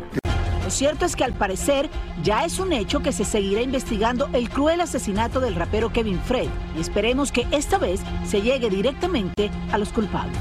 Lo 0.72 0.78
cierto 0.78 1.04
es 1.04 1.18
que 1.18 1.25
al 1.25 1.34
parecer 1.34 1.90
ya 2.24 2.46
es 2.46 2.58
un 2.58 2.72
hecho 2.72 3.01
que 3.01 3.12
se 3.12 3.25
seguirá 3.25 3.62
investigando 3.62 4.30
el 4.32 4.50
cruel 4.50 4.80
asesinato 4.80 5.42
del 5.42 5.56
rapero 5.56 5.92
Kevin 5.92 6.22
Fred 6.22 6.48
y 6.78 6.80
esperemos 6.80 7.34
que 7.34 7.46
esta 7.51 7.78
vez 7.78 8.00
se 8.25 8.42
llegue 8.42 8.70
directamente 8.70 9.51
a 9.74 9.78
los 9.78 9.90
culpables. 9.90 10.38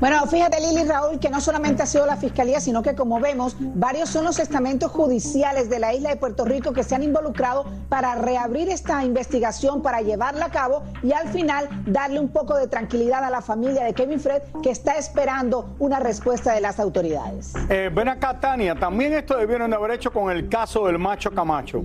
Bueno, 0.00 0.26
fíjate 0.26 0.60
Lili 0.60 0.84
Raúl 0.84 1.18
que 1.18 1.30
no 1.30 1.40
solamente 1.40 1.82
ha 1.82 1.86
sido 1.86 2.04
la 2.04 2.16
fiscalía, 2.16 2.60
sino 2.60 2.82
que 2.82 2.94
como 2.94 3.20
vemos, 3.20 3.56
varios 3.58 4.10
son 4.10 4.24
los 4.24 4.38
estamentos 4.38 4.90
judiciales 4.90 5.70
de 5.70 5.78
la 5.78 5.94
isla 5.94 6.10
de 6.10 6.16
Puerto 6.16 6.44
Rico 6.44 6.72
que 6.72 6.82
se 6.82 6.94
han 6.94 7.02
involucrado 7.02 7.64
para 7.88 8.14
reabrir 8.16 8.68
esta 8.68 9.04
investigación, 9.04 9.82
para 9.82 10.00
llevarla 10.00 10.46
a 10.46 10.50
cabo 10.50 10.82
y 11.02 11.12
al 11.12 11.28
final 11.28 11.68
darle 11.86 12.20
un 12.20 12.28
poco 12.28 12.56
de 12.56 12.66
tranquilidad 12.66 13.24
a 13.24 13.30
la 13.30 13.40
familia 13.40 13.84
de 13.84 13.94
Kevin 13.94 14.20
Fred 14.20 14.42
que 14.62 14.70
está 14.70 14.96
esperando 14.96 15.74
una 15.78 16.00
respuesta 16.00 16.52
de 16.52 16.60
las 16.60 16.80
autoridades. 16.80 17.52
Eh, 17.68 17.90
ven 17.92 18.08
acá, 18.08 18.38
Tania, 18.40 18.74
también 18.74 19.14
esto 19.14 19.36
debieron 19.36 19.70
de 19.70 19.76
haber 19.76 19.92
hecho 19.92 20.12
con 20.12 20.30
el 20.30 20.48
caso 20.48 20.86
del 20.86 20.98
macho 20.98 21.30
Camacho. 21.30 21.84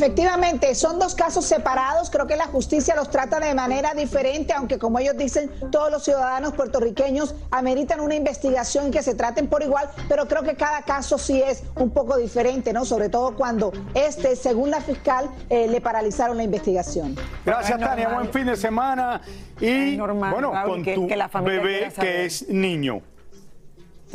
Efectivamente, 0.00 0.74
son 0.74 0.98
dos 0.98 1.14
casos 1.14 1.46
separados. 1.46 2.10
Creo 2.10 2.26
que 2.26 2.36
la 2.36 2.44
justicia 2.46 2.94
los 2.94 3.08
trata 3.10 3.40
de 3.40 3.54
manera 3.54 3.94
diferente, 3.94 4.52
aunque 4.52 4.78
como 4.78 4.98
ellos 4.98 5.16
dicen, 5.16 5.50
todos 5.72 5.90
los 5.90 6.04
ciudadanos 6.04 6.52
puertorriqueños 6.52 7.34
ameritan 7.50 8.00
una 8.00 8.14
investigación 8.14 8.88
y 8.88 8.90
que 8.90 9.02
se 9.02 9.14
traten 9.14 9.46
por 9.48 9.62
igual, 9.62 9.88
pero 10.06 10.28
creo 10.28 10.42
que 10.42 10.54
cada 10.54 10.82
caso 10.82 11.16
sí 11.16 11.40
es 11.42 11.62
un 11.76 11.90
poco 11.90 12.18
diferente, 12.18 12.74
¿no? 12.74 12.84
Sobre 12.84 13.08
todo 13.08 13.34
cuando 13.34 13.72
este, 13.94 14.36
según 14.36 14.70
la 14.70 14.82
fiscal, 14.82 15.30
eh, 15.48 15.66
le 15.66 15.80
paralizaron 15.80 16.36
la 16.36 16.42
investigación. 16.42 17.16
Gracias, 17.46 17.80
Tania. 17.80 18.10
Buen 18.10 18.30
fin 18.30 18.44
de 18.46 18.56
semana. 18.56 19.22
Y 19.60 19.96
bueno, 19.96 20.52
Raúl, 20.52 20.70
con 20.70 20.82
que- 20.84 20.94
tu 20.94 21.06
que 21.06 21.16
la 21.16 21.30
familia 21.30 21.62
bebé 21.62 21.92
que 21.98 22.26
es 22.26 22.46
niño. 22.50 23.00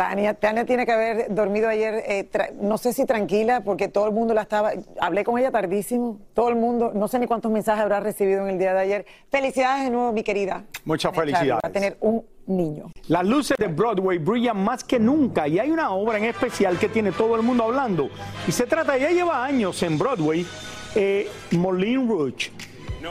Tania, 0.01 0.33
Tania 0.33 0.65
tiene 0.65 0.87
que 0.87 0.91
haber 0.91 1.35
dormido 1.35 1.69
ayer, 1.69 2.03
eh, 2.07 2.27
no 2.59 2.79
sé 2.79 2.91
si 2.91 3.05
tranquila, 3.05 3.61
porque 3.63 3.87
todo 3.87 4.07
el 4.07 4.11
mundo 4.11 4.33
la 4.33 4.41
estaba. 4.41 4.71
Hablé 4.99 5.23
con 5.23 5.37
ella 5.37 5.51
tardísimo, 5.51 6.19
todo 6.33 6.49
el 6.49 6.55
mundo, 6.55 6.91
no 6.95 7.07
sé 7.07 7.19
ni 7.19 7.27
cuántos 7.27 7.51
mensajes 7.51 7.83
habrá 7.83 7.99
recibido 7.99 8.41
en 8.41 8.49
el 8.49 8.57
día 8.57 8.73
de 8.73 8.79
ayer. 8.79 9.05
Felicidades 9.29 9.83
de 9.83 9.91
nuevo, 9.91 10.11
mi 10.11 10.23
querida. 10.23 10.63
Muchas 10.85 11.15
felicidades. 11.15 11.61
Va 11.63 11.69
a 11.69 11.71
tener 11.71 11.97
un 11.99 12.25
niño. 12.47 12.89
Las 13.09 13.23
luces 13.27 13.55
de 13.59 13.67
Broadway 13.67 14.17
brillan 14.17 14.57
más 14.57 14.83
que 14.83 14.99
nunca 14.99 15.47
y 15.47 15.59
hay 15.59 15.69
una 15.69 15.91
obra 15.91 16.17
en 16.17 16.23
especial 16.23 16.79
que 16.79 16.89
tiene 16.89 17.11
todo 17.11 17.35
el 17.35 17.43
mundo 17.43 17.65
hablando. 17.65 18.09
Y 18.47 18.51
se 18.51 18.65
trata, 18.65 18.97
ya 18.97 19.11
lleva 19.11 19.45
años 19.45 19.83
en 19.83 19.99
Broadway, 19.99 20.47
eh, 20.95 21.29
Moulin 21.51 22.09
Rouge, 22.09 22.51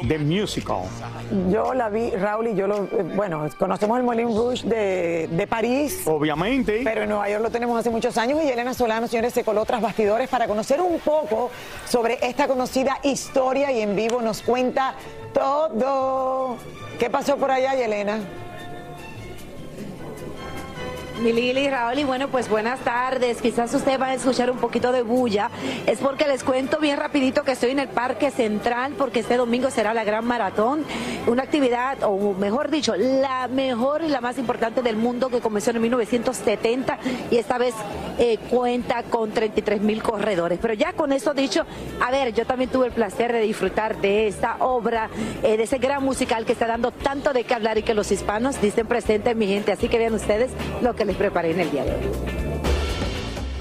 The 0.08 0.18
Musical. 0.18 0.82
Yo 1.50 1.74
la 1.74 1.88
vi, 1.88 2.10
Raúl, 2.10 2.48
y 2.48 2.54
yo 2.54 2.66
lo. 2.66 2.84
eh, 2.84 3.02
bueno, 3.14 3.48
conocemos 3.58 3.98
el 3.98 4.04
Moulin 4.04 4.28
Rouge 4.28 4.66
de, 4.66 5.28
de 5.30 5.46
París. 5.46 6.02
Obviamente. 6.06 6.80
Pero 6.84 7.02
en 7.02 7.08
Nueva 7.08 7.28
York 7.28 7.42
lo 7.42 7.50
tenemos 7.50 7.78
hace 7.78 7.90
muchos 7.90 8.16
años 8.18 8.40
y 8.44 8.48
Elena 8.48 8.74
Solano, 8.74 9.08
señores, 9.08 9.32
se 9.34 9.44
coló 9.44 9.64
tras 9.64 9.80
bastidores 9.80 10.28
para 10.28 10.46
conocer 10.46 10.80
un 10.80 10.98
poco 11.00 11.50
sobre 11.88 12.18
esta 12.22 12.46
conocida 12.48 12.98
historia 13.02 13.72
y 13.72 13.80
en 13.80 13.96
vivo 13.96 14.20
nos 14.22 14.42
cuenta 14.42 14.94
todo. 15.32 16.56
¿Qué 16.98 17.08
pasó 17.10 17.36
por 17.36 17.50
allá, 17.50 17.74
Elena? 17.74 18.20
Mi 21.20 21.34
Lili, 21.34 21.68
Raúl, 21.68 21.98
y 21.98 22.04
bueno, 22.04 22.28
pues 22.28 22.48
buenas 22.48 22.80
tardes. 22.80 23.42
Quizás 23.42 23.74
ustedes 23.74 23.98
van 23.98 24.10
a 24.10 24.14
escuchar 24.14 24.50
un 24.50 24.56
poquito 24.56 24.90
de 24.90 25.02
bulla. 25.02 25.50
Es 25.86 25.98
porque 25.98 26.26
les 26.26 26.42
cuento 26.42 26.78
bien 26.78 26.96
rapidito 26.96 27.42
que 27.42 27.52
estoy 27.52 27.72
en 27.72 27.78
el 27.78 27.88
Parque 27.88 28.30
Central 28.30 28.94
porque 28.96 29.20
este 29.20 29.36
domingo 29.36 29.70
será 29.70 29.92
la 29.92 30.04
Gran 30.04 30.24
Maratón, 30.24 30.82
una 31.26 31.42
actividad, 31.42 31.98
o 32.04 32.32
mejor 32.32 32.70
dicho, 32.70 32.94
la 32.96 33.48
mejor 33.48 34.02
y 34.02 34.08
la 34.08 34.22
más 34.22 34.38
importante 34.38 34.80
del 34.80 34.96
mundo 34.96 35.28
que 35.28 35.40
comenzó 35.40 35.72
en 35.72 35.82
1970 35.82 36.98
y 37.30 37.36
esta 37.36 37.58
vez 37.58 37.74
eh, 38.18 38.38
cuenta 38.48 39.02
con 39.02 39.30
33 39.30 39.82
mil 39.82 40.02
corredores. 40.02 40.58
Pero 40.60 40.72
ya 40.72 40.94
con 40.94 41.12
eso 41.12 41.34
dicho, 41.34 41.64
a 42.00 42.10
ver, 42.10 42.32
yo 42.32 42.46
también 42.46 42.70
tuve 42.70 42.86
el 42.86 42.92
placer 42.92 43.32
de 43.32 43.40
disfrutar 43.40 44.00
de 44.00 44.26
esta 44.26 44.56
obra, 44.60 45.10
eh, 45.42 45.58
de 45.58 45.64
ese 45.64 45.78
gran 45.78 46.02
musical 46.02 46.46
que 46.46 46.52
está 46.52 46.66
dando 46.66 46.92
tanto 46.92 47.34
de 47.34 47.44
qué 47.44 47.54
hablar 47.54 47.76
y 47.76 47.82
que 47.82 47.92
los 47.92 48.10
hispanos 48.10 48.60
dicen 48.60 48.86
presente, 48.86 49.34
mi 49.34 49.46
gente. 49.46 49.72
Así 49.72 49.88
que 49.88 49.98
vean 49.98 50.14
ustedes 50.14 50.50
lo 50.80 50.94
que 50.96 51.04
les 51.04 51.09
preparé 51.14 51.52
en 51.52 51.60
el 51.60 51.70
día 51.70 51.84
de 51.84 51.92
hoy. 51.92 52.50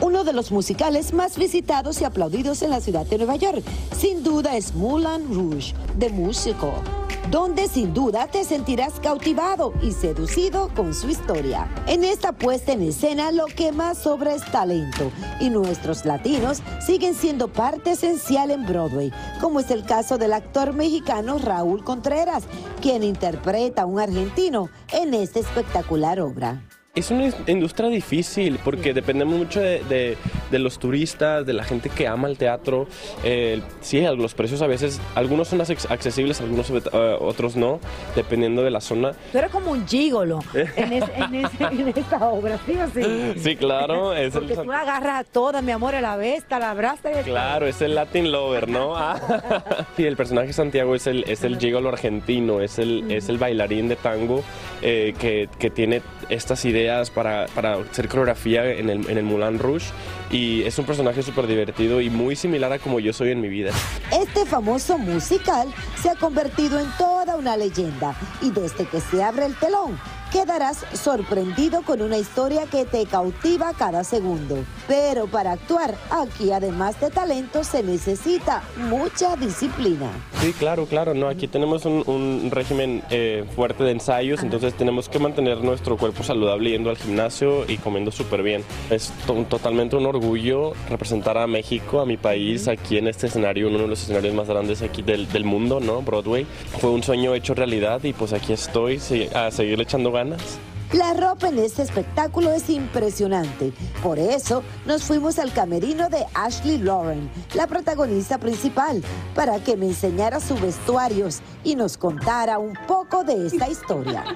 Uno 0.02 0.24
de 0.24 0.32
los 0.32 0.52
musicales 0.52 1.12
más 1.12 1.38
visitados 1.38 2.00
y 2.00 2.06
aplaudidos 2.06 2.62
en 2.62 2.70
la 2.70 2.80
ciudad 2.80 3.06
de 3.06 3.18
Nueva 3.18 3.36
York, 3.36 3.64
sin 3.98 4.24
duda 4.24 4.56
es 4.56 4.74
Moulin 4.74 5.28
Rouge, 5.34 5.74
The 6.00 6.10
Musical, 6.10 6.82
donde 7.30 7.68
sin 7.68 7.94
duda 7.94 8.28
te 8.28 8.46
sentirás 8.46 9.00
cautivado 9.02 9.74
y 9.82 9.92
seducido 9.92 10.70
con 10.74 10.94
su 10.94 11.10
historia. 11.10 11.70
En 11.86 12.06
esta 12.06 12.32
puesta 12.32 12.72
en 12.72 12.82
escena 12.82 13.34
lo 13.34 13.46
que 13.48 13.74
más 13.74 13.98
sobra 13.98 14.34
es 14.34 14.46
talento 14.52 15.12
y 15.42 15.50
nuestros 15.50 16.06
latinos 16.06 16.64
siguen 16.80 17.14
siendo 17.14 17.50
parte 17.50 17.92
esencial 17.92 18.52
en 18.52 18.66
Broadway, 18.66 19.12
como 19.42 19.60
es 19.60 19.70
el 19.70 19.86
caso 19.86 20.18
del 20.18 20.32
actor 20.32 20.72
mexicano 20.74 21.40
Raúl 21.40 21.84
Contreras, 21.84 22.44
quien 22.82 23.04
interpreta 23.04 23.82
a 23.82 23.86
un 23.86 24.00
argentino 24.00 24.70
en 24.94 25.14
esta 25.14 25.40
espectacular 25.40 26.22
obra. 26.22 26.64
Es 26.96 27.12
una 27.12 27.30
industria 27.46 27.88
difícil 27.88 28.60
porque 28.66 28.96
dependemos 28.96 29.38
mucho 29.38 29.62
de, 29.62 29.84
de- 29.84 30.18
de 30.50 30.58
los 30.58 30.80
turistas, 30.80 31.46
de 31.46 31.54
la 31.54 31.64
gente 31.64 31.88
que 31.90 32.08
ama 32.08 32.28
el 32.28 32.36
teatro. 32.36 32.88
Eh, 33.24 33.62
sí, 33.82 34.02
los 34.02 34.34
precios 34.34 34.64
a 34.64 34.68
veces, 34.68 35.00
algunos 35.14 35.48
son 35.50 35.60
acces- 35.60 35.86
accesibles, 35.92 36.42
algunos 36.42 36.72
eh, 36.72 36.82
otros 37.20 37.56
no, 37.56 37.80
dependiendo 38.16 38.64
de 38.64 38.72
la 38.72 38.82
zona. 38.82 39.12
Tú 39.32 39.38
eres 39.38 39.52
como 39.52 39.70
un 39.72 39.88
gigolo 39.88 40.40
en, 40.56 40.94
es- 40.94 41.04
en 41.16 41.36
es- 41.36 41.52
en 41.60 41.88
esta 41.90 42.28
obra, 42.28 42.58
¿sí 42.66 42.74
o 42.76 42.88
sí? 42.90 43.34
Sí, 43.40 43.56
claro, 43.56 44.16
es 44.16 44.34
el, 44.34 44.42
Porque 44.48 44.56
tú 44.64 44.72
agarras 44.72 45.20
a 45.20 45.24
toda, 45.24 45.62
mi 45.62 45.72
amor, 45.72 45.94
a 45.94 46.02
la 46.02 46.18
besta, 46.18 46.58
la 46.58 46.72
abrazas 46.72 47.12
y 47.22 47.24
claro, 47.24 47.68
es 47.68 47.80
el 47.84 47.94
Latin 47.94 48.32
Lover, 48.32 48.68
¿no? 48.68 48.96
Ah. 48.98 49.86
Sí, 49.96 50.06
el 50.06 50.18
personaje 50.18 50.52
Santiago 50.54 50.96
es 50.96 51.06
el, 51.06 51.24
es 51.28 51.44
el 51.44 51.60
gigolo 51.60 51.90
argentino, 51.90 52.62
es 52.62 52.80
el, 52.80 53.12
es 53.12 53.30
el 53.30 53.38
bailarín 53.38 53.88
de 53.88 53.96
tango 53.96 54.44
eh, 54.82 55.14
que, 55.20 55.48
que 55.60 55.70
tiene 55.70 56.02
estas 56.30 56.66
ideas 56.66 56.79
para, 57.14 57.48
para 57.48 57.74
hacer 57.76 58.08
coreografía 58.08 58.66
en 58.66 58.90
el, 58.90 59.10
en 59.10 59.18
el 59.18 59.24
Moulin 59.24 59.60
Rouge 59.60 59.88
y 60.32 60.64
es 60.64 60.78
un 60.80 60.86
personaje 60.86 61.24
súper 61.24 61.48
divertido 61.48 62.02
y 62.02 62.10
muy 62.10 62.36
similar 62.36 62.72
a 62.72 62.80
como 62.80 63.00
yo 63.00 63.14
soy 63.14 63.32
en 63.32 63.42
mi 63.42 63.50
vida. 63.50 63.72
Este 64.12 64.46
famoso 64.46 64.98
musical 64.98 65.74
se 66.02 66.10
ha 66.10 66.16
convertido 66.16 66.80
en 66.80 66.88
toda 66.98 67.36
una 67.36 67.58
leyenda 67.58 68.16
y 68.42 68.52
desde 68.52 68.86
que 68.86 69.02
se 69.02 69.24
abre 69.24 69.46
el 69.46 69.56
telón 69.56 70.00
quedarás 70.32 70.86
sorprendido 70.94 71.82
con 71.82 72.02
una 72.02 72.18
historia 72.18 72.66
que 72.66 72.86
te 72.86 73.06
cautiva 73.06 73.74
cada 73.74 74.04
segundo. 74.04 74.58
Pero 74.88 75.28
para 75.28 75.52
actuar 75.54 75.96
aquí 76.10 76.52
además 76.52 77.00
de 77.00 77.10
talento 77.10 77.64
se 77.64 77.84
necesita 77.84 78.64
mucha 78.90 79.36
disciplina. 79.36 80.10
Sí, 80.42 80.54
claro, 80.54 80.86
claro, 80.86 81.14
no, 81.14 81.28
aquí 81.28 81.48
tenemos 81.48 81.86
un, 81.86 82.04
un 82.08 82.50
régimen 82.52 83.04
eh, 83.10 83.44
fuerte 83.56 83.84
de 83.84 83.92
ensayos, 83.92 84.44
entonces 84.44 84.74
tenemos 84.76 85.10
que 85.10 85.20
mantener 85.20 85.64
nuestro 85.64 85.98
cuerpo 85.98 86.24
saludable 86.24 86.70
yendo 86.72 86.90
al 86.90 86.98
gimnasio 86.98 87.70
y 87.70 87.78
comiendo 87.78 88.12
súper 88.12 88.44
bien. 88.44 88.64
Es 88.90 89.12
to- 89.26 89.46
totalmente 89.50 89.96
un 89.96 90.06
orgullo 90.06 90.74
representar 90.90 91.38
a 91.38 91.48
México, 91.48 92.00
a 92.00 92.06
mi 92.06 92.18
país, 92.18 92.68
aquí 92.68 92.98
en 92.98 93.08
este 93.08 93.28
escenario, 93.28 93.68
uno 93.68 93.80
de 93.80 93.88
los 93.88 94.02
escenarios 94.04 94.34
más 94.34 94.48
grandes 94.48 94.82
aquí 94.82 95.02
del, 95.02 95.28
del 95.32 95.44
mundo, 95.44 95.80
¿no? 95.80 96.02
Broadway. 96.02 96.46
Fue 96.80 96.90
un 96.92 97.04
sueño 97.04 97.34
hecho 97.36 97.54
realidad 97.54 98.04
y 98.04 98.14
pues 98.14 98.34
aquí 98.34 98.54
estoy 98.54 99.00
a 99.36 99.52
seguirle 99.52 99.84
echando 99.84 100.12
ganas. 100.12 100.19
urbanas 100.20 100.60
La 100.94 101.14
ropa 101.14 101.50
en 101.50 101.60
este 101.60 101.84
espectáculo 101.84 102.52
es 102.52 102.68
impresionante. 102.68 103.72
Por 104.02 104.18
eso 104.18 104.64
nos 104.88 105.04
fuimos 105.04 105.38
al 105.38 105.54
camerino 105.54 106.10
de 106.10 106.26
Ashley 106.34 106.80
Lauren, 106.80 107.30
la 107.54 107.68
protagonista 107.68 108.40
principal, 108.40 109.04
para 109.36 109.64
que 109.64 109.78
me 109.78 109.86
enseñara 109.86 110.40
sus 110.40 110.60
vestuarios 110.60 111.42
y 111.64 111.76
nos 111.76 111.96
contara 111.96 112.58
un 112.58 112.74
poco 112.88 113.24
de 113.24 113.46
esta 113.46 113.70
historia. 113.70 114.24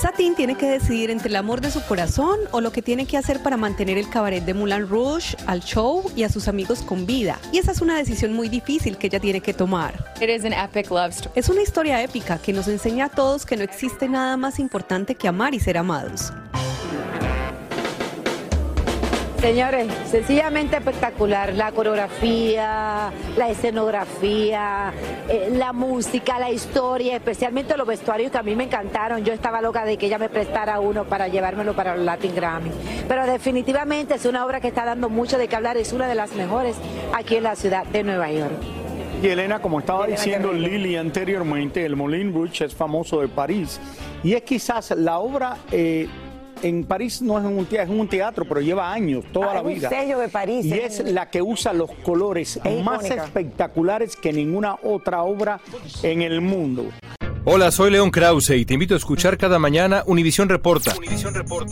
Satine 0.00 0.34
tiene 0.34 0.56
que 0.56 0.68
decidir 0.68 1.10
entre 1.10 1.28
el 1.28 1.36
amor 1.36 1.60
de 1.60 1.70
su 1.70 1.80
corazón 1.82 2.38
o 2.50 2.60
lo 2.60 2.72
que 2.72 2.82
tiene 2.82 3.06
que 3.06 3.16
hacer 3.16 3.40
para 3.40 3.56
mantener 3.56 3.96
el 3.96 4.08
cabaret 4.08 4.44
de 4.44 4.54
Moulin 4.54 4.88
Rouge 4.88 5.36
al 5.46 5.62
show 5.62 6.02
y 6.16 6.24
a 6.24 6.28
sus 6.28 6.48
amigos 6.48 6.82
con 6.82 7.06
vida. 7.06 7.38
Y 7.52 7.58
esa 7.58 7.70
es 7.70 7.80
una 7.80 7.96
decisión 7.96 8.32
muy 8.32 8.48
difícil 8.48 8.98
que 8.98 9.06
ella 9.06 9.20
tiene 9.20 9.40
que 9.40 9.54
tomar. 9.54 10.12
Es 11.36 11.48
una 11.48 11.62
historia 11.62 12.02
épica 12.02 12.38
que 12.38 12.52
nos 12.52 12.66
enseña 12.66 13.06
a 13.06 13.08
todos 13.08 13.46
que 13.46 13.56
no 13.56 13.62
existe 13.62 14.08
nada 14.08 14.36
más 14.36 14.58
importante 14.58 14.75
que 15.18 15.28
amar 15.28 15.54
y 15.54 15.60
ser 15.60 15.78
amados. 15.78 16.32
Señores, 19.40 19.86
sencillamente 20.10 20.76
espectacular. 20.76 21.54
La 21.54 21.70
coreografía, 21.70 23.12
la 23.36 23.48
escenografía, 23.48 24.92
eh, 25.28 25.50
la 25.52 25.72
música, 25.72 26.38
la 26.38 26.50
historia, 26.50 27.16
especialmente 27.16 27.76
los 27.76 27.86
vestuarios 27.86 28.32
que 28.32 28.38
a 28.38 28.42
mí 28.42 28.56
me 28.56 28.64
encantaron. 28.64 29.24
Yo 29.24 29.32
estaba 29.32 29.60
loca 29.60 29.84
de 29.84 29.98
que 29.98 30.06
ella 30.06 30.18
me 30.18 30.28
prestara 30.28 30.80
uno 30.80 31.04
para 31.04 31.28
llevármelo 31.28 31.76
para 31.76 31.94
los 31.94 32.04
Latin 32.04 32.34
Grammy. 32.34 32.70
Pero 33.06 33.26
definitivamente 33.26 34.14
es 34.14 34.24
una 34.24 34.44
obra 34.44 34.60
que 34.60 34.68
está 34.68 34.84
dando 34.84 35.08
mucho 35.08 35.38
de 35.38 35.48
qué 35.48 35.56
hablar. 35.56 35.76
Es 35.76 35.92
una 35.92 36.08
de 36.08 36.14
las 36.14 36.32
mejores 36.32 36.74
aquí 37.14 37.36
en 37.36 37.44
la 37.44 37.54
ciudad 37.54 37.84
de 37.86 38.02
Nueva 38.02 38.30
York. 38.32 38.85
Y 39.26 39.28
Elena, 39.30 39.58
como 39.60 39.80
estaba 39.80 40.06
diciendo 40.06 40.52
Lili 40.52 40.94
anteriormente, 40.94 41.84
el 41.84 41.96
Moulin 41.96 42.32
Rouge 42.32 42.64
es 42.66 42.72
famoso 42.76 43.20
de 43.20 43.26
París 43.26 43.80
y 44.22 44.34
es 44.34 44.42
quizás 44.42 44.92
la 44.96 45.18
obra 45.18 45.56
eh, 45.72 46.06
en 46.62 46.84
París 46.84 47.20
no 47.22 47.36
es 47.36 47.44
un 47.44 47.66
teatro, 47.66 47.92
es 47.92 48.00
un 48.00 48.06
teatro, 48.08 48.44
pero 48.48 48.60
lleva 48.60 48.92
años, 48.92 49.24
toda 49.32 49.50
Ah, 49.50 49.54
la 49.54 49.60
es 49.62 49.66
un 49.66 49.74
vida. 49.74 49.88
sello 49.88 50.18
de 50.20 50.28
París, 50.28 50.64
Y 50.66 50.74
es 50.74 51.00
es 51.00 51.12
la 51.12 51.28
que 51.28 51.42
usa 51.42 51.72
los 51.72 51.90
colores 52.04 52.60
Es 52.62 52.84
más 52.84 53.04
icónica. 53.04 53.24
espectaculares 53.24 54.14
que 54.14 54.32
ninguna 54.32 54.76
otra 54.84 55.22
obra 55.24 55.58
en 56.04 56.22
el 56.22 56.40
mundo. 56.40 56.84
Hola, 57.44 57.72
soy 57.72 57.90
León 57.90 58.12
Krause 58.12 58.50
y 58.50 58.64
te 58.64 58.74
invito 58.74 58.94
a 58.94 58.96
escuchar 58.96 59.36
cada 59.38 59.58
mañana 59.58 60.04
Univisión 60.06 60.48
Reporta. 60.48 60.94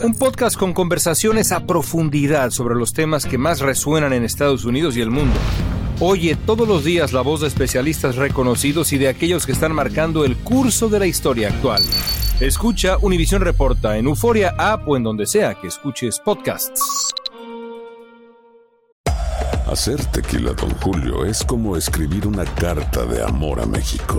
Un 0.03 0.15
podcast 0.15 0.57
con 0.57 0.73
conversaciones 0.73 1.53
a 1.53 1.65
profundidad 1.67 2.51
sobre 2.51 2.75
los 2.75 2.93
temas 2.93 3.27
que 3.27 3.39
más 3.39 3.61
resuenan 3.61 4.13
en 4.13 4.25
Estados 4.25 4.65
Unidos 4.65 4.97
y 4.97 5.03
el 5.03 5.11
mundo. 5.11 5.37
Oye 6.01 6.35
todos 6.35 6.67
los 6.67 6.85
días 6.85 7.13
la 7.13 7.21
voz 7.21 7.41
de 7.41 7.47
especialistas 7.47 8.17
reconocidos 8.17 8.93
y 8.93 8.99
de 8.99 9.09
aquellos 9.09 9.47
que 9.47 9.53
están 9.53 9.73
marcando 9.73 10.25
el 10.25 10.37
curso 10.37 10.89
de 10.89 10.99
la 10.99 11.07
historia 11.07 11.49
actual. 11.49 11.83
Escucha 12.41 12.97
Univisión 13.01 13.43
Reporta 13.43 13.97
en 13.97 14.07
Euforia 14.07 14.55
App 14.59 14.89
o 14.89 14.97
en 14.97 15.05
donde 15.05 15.25
sea 15.25 15.55
que 15.55 15.69
escuches 15.69 16.19
podcasts. 16.19 17.15
Hacer 19.69 20.05
tequila, 20.07 20.53
Don 20.53 20.71
Julio, 20.81 21.25
es 21.25 21.45
como 21.45 21.77
escribir 21.77 22.27
una 22.27 22.45
carta 22.45 23.07
de 23.07 23.23
amor 23.23 23.61
a 23.61 23.67
México. 23.67 24.19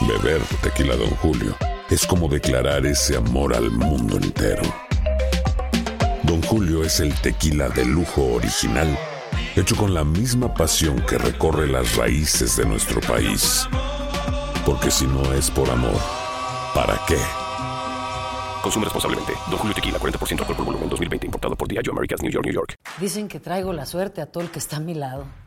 Beber 0.00 0.40
tequila, 0.62 0.96
Don 0.96 1.10
Julio, 1.16 1.56
es 1.90 2.06
como 2.06 2.28
declarar 2.28 2.86
ese 2.86 3.16
amor 3.16 3.54
al 3.54 3.70
mundo 3.70 4.16
entero. 4.16 4.62
Don 6.22 6.40
Julio 6.42 6.84
es 6.84 7.00
el 7.00 7.12
tequila 7.14 7.68
de 7.68 7.84
lujo 7.84 8.24
original, 8.34 8.96
hecho 9.56 9.76
con 9.76 9.94
la 9.94 10.04
misma 10.04 10.52
pasión 10.52 11.00
que 11.06 11.18
recorre 11.18 11.68
las 11.68 11.96
raíces 11.96 12.56
de 12.56 12.66
nuestro 12.66 13.00
país. 13.00 13.68
Porque 14.66 14.90
si 14.90 15.06
no 15.06 15.32
es 15.32 15.50
por 15.50 15.70
amor, 15.70 16.00
¿para 16.74 17.00
qué? 17.06 17.18
Consume 18.62 18.84
responsablemente. 18.84 19.32
Don 19.50 19.58
Julio 19.58 19.74
Tequila, 19.74 19.98
40% 19.98 20.40
alcohol 20.40 20.56
por 20.56 20.64
volumen, 20.64 20.88
2020. 20.88 21.26
Importado 21.26 21.54
por 21.54 21.68
Diageo 21.68 21.92
Americas, 21.92 22.22
New 22.22 22.32
York, 22.32 22.46
New 22.46 22.54
York. 22.54 22.74
Dicen 22.98 23.28
que 23.28 23.38
traigo 23.38 23.72
la 23.72 23.86
suerte 23.86 24.22
a 24.22 24.26
todo 24.26 24.42
el 24.42 24.50
que 24.50 24.58
está 24.58 24.78
a 24.78 24.80
mi 24.80 24.94
lado. 24.94 25.26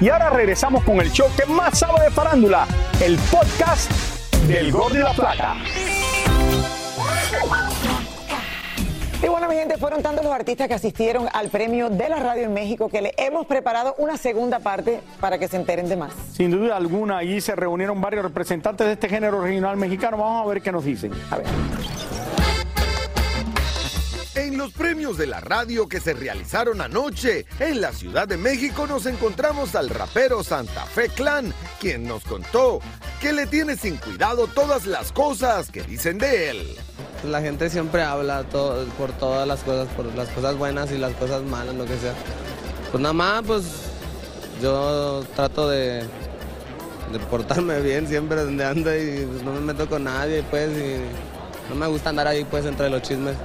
Y 0.00 0.08
ahora 0.08 0.30
regresamos 0.30 0.82
con 0.84 1.00
el 1.00 1.10
show 1.12 1.28
que 1.36 1.46
más 1.46 1.78
sabe 1.78 2.04
de 2.04 2.10
farándula, 2.10 2.66
el 3.00 3.16
podcast 3.30 3.90
del 4.46 4.72
Gol 4.72 4.92
de 4.92 4.98
la 5.00 5.12
Plata. 5.12 5.56
Y 9.22 9.28
bueno, 9.28 9.48
mi 9.48 9.54
gente, 9.54 9.78
fueron 9.78 10.02
tantos 10.02 10.24
los 10.24 10.34
artistas 10.34 10.66
que 10.66 10.74
asistieron 10.74 11.28
al 11.32 11.48
premio 11.48 11.88
de 11.88 12.08
la 12.08 12.16
radio 12.16 12.42
en 12.42 12.52
México 12.52 12.88
que 12.88 13.00
le 13.00 13.14
hemos 13.16 13.46
preparado 13.46 13.94
una 13.98 14.16
segunda 14.16 14.58
parte 14.58 15.00
para 15.20 15.38
que 15.38 15.46
se 15.46 15.56
enteren 15.56 15.88
de 15.88 15.96
más. 15.96 16.12
Sin 16.32 16.50
duda 16.50 16.76
alguna, 16.76 17.18
allí 17.18 17.40
se 17.40 17.54
reunieron 17.54 18.00
varios 18.00 18.24
representantes 18.24 18.84
de 18.84 18.94
este 18.94 19.08
género 19.08 19.40
regional 19.40 19.76
mexicano. 19.76 20.16
Vamos 20.16 20.44
a 20.44 20.48
ver 20.48 20.60
qué 20.60 20.72
nos 20.72 20.84
dicen. 20.84 21.12
A 21.30 21.36
ver. 21.36 21.46
En 24.42 24.58
los 24.58 24.72
premios 24.72 25.16
de 25.18 25.28
la 25.28 25.38
radio 25.38 25.88
que 25.88 26.00
se 26.00 26.14
realizaron 26.14 26.80
anoche 26.80 27.46
en 27.60 27.80
la 27.80 27.92
Ciudad 27.92 28.26
de 28.26 28.36
México 28.36 28.88
nos 28.88 29.06
encontramos 29.06 29.76
al 29.76 29.88
rapero 29.88 30.42
Santa 30.42 30.84
Fe 30.84 31.08
Clan, 31.10 31.54
quien 31.78 32.08
nos 32.08 32.24
contó 32.24 32.80
que 33.20 33.32
le 33.32 33.46
tiene 33.46 33.76
sin 33.76 33.98
cuidado 33.98 34.48
todas 34.48 34.84
las 34.86 35.12
cosas 35.12 35.70
que 35.70 35.84
dicen 35.84 36.18
de 36.18 36.50
él. 36.50 36.76
La 37.30 37.40
gente 37.40 37.70
siempre 37.70 38.02
habla 38.02 38.42
por 38.98 39.12
todas 39.12 39.46
las 39.46 39.60
cosas, 39.60 39.86
por 39.94 40.06
las 40.06 40.28
cosas 40.30 40.56
buenas 40.56 40.90
y 40.90 40.98
las 40.98 41.14
cosas 41.14 41.44
malas, 41.44 41.76
lo 41.76 41.84
que 41.84 41.96
sea. 41.98 42.14
Pues 42.90 43.00
nada 43.00 43.12
más, 43.12 43.44
pues 43.46 43.64
yo 44.60 45.24
trato 45.36 45.70
de, 45.70 46.00
de 47.12 47.18
portarme 47.30 47.80
bien 47.80 48.08
siempre 48.08 48.42
donde 48.42 48.64
ando 48.64 48.92
y 48.92 49.24
pues, 49.24 49.44
no 49.44 49.52
me 49.52 49.60
meto 49.60 49.88
con 49.88 50.02
nadie, 50.02 50.42
pues, 50.50 50.68
y 50.76 50.96
no 51.68 51.76
me 51.76 51.86
gusta 51.86 52.10
andar 52.10 52.26
ahí, 52.26 52.44
pues, 52.44 52.66
entre 52.66 52.90
los 52.90 53.02
chismes. 53.02 53.36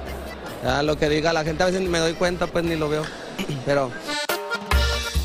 Ya 0.62 0.82
lo 0.82 0.98
que 0.98 1.08
diga 1.08 1.32
la 1.32 1.44
gente 1.44 1.62
a 1.62 1.66
veces 1.66 1.80
ni 1.80 1.88
me 1.88 1.98
doy 1.98 2.14
cuenta, 2.14 2.46
pues 2.46 2.64
ni 2.64 2.76
lo 2.76 2.88
veo. 2.88 3.04
Pero 3.64 3.90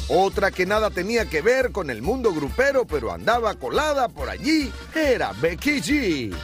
Otra 0.10 0.52
que 0.52 0.66
nada 0.66 0.90
tenía 0.90 1.26
que 1.26 1.42
ver 1.42 1.72
con 1.72 1.90
el 1.90 2.02
mundo 2.02 2.34
grupero, 2.34 2.86
pero 2.86 3.12
andaba 3.12 3.56
colada 3.56 4.10
por 4.10 4.30
allí, 4.30 4.72
era 4.94 5.32
Becky 5.42 5.82
G. 5.82 6.36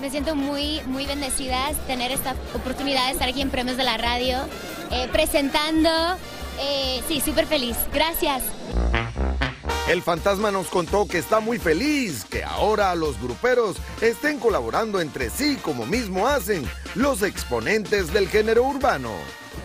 Me 0.00 0.10
siento 0.10 0.36
muy, 0.36 0.80
muy 0.86 1.04
bendecida 1.04 1.70
tener 1.86 2.12
esta 2.12 2.34
oportunidad 2.54 3.06
de 3.06 3.12
estar 3.12 3.28
aquí 3.28 3.42
en 3.42 3.50
Premios 3.50 3.76
de 3.76 3.84
la 3.84 3.96
Radio, 3.96 4.38
eh, 4.92 5.08
presentando. 5.12 5.90
Eh, 6.60 7.02
sí, 7.08 7.20
súper 7.20 7.46
feliz. 7.46 7.76
Gracias. 7.92 8.42
El 9.88 10.02
fantasma 10.02 10.50
nos 10.50 10.66
contó 10.66 11.08
que 11.08 11.16
está 11.18 11.40
muy 11.40 11.58
feliz 11.58 12.24
que 12.28 12.44
ahora 12.44 12.94
los 12.94 13.18
gruperos 13.20 13.76
estén 14.02 14.38
colaborando 14.38 15.00
entre 15.00 15.30
sí 15.30 15.56
como 15.62 15.86
mismo 15.86 16.28
hacen 16.28 16.68
los 16.94 17.22
exponentes 17.22 18.12
del 18.12 18.28
género 18.28 18.64
urbano. 18.64 19.12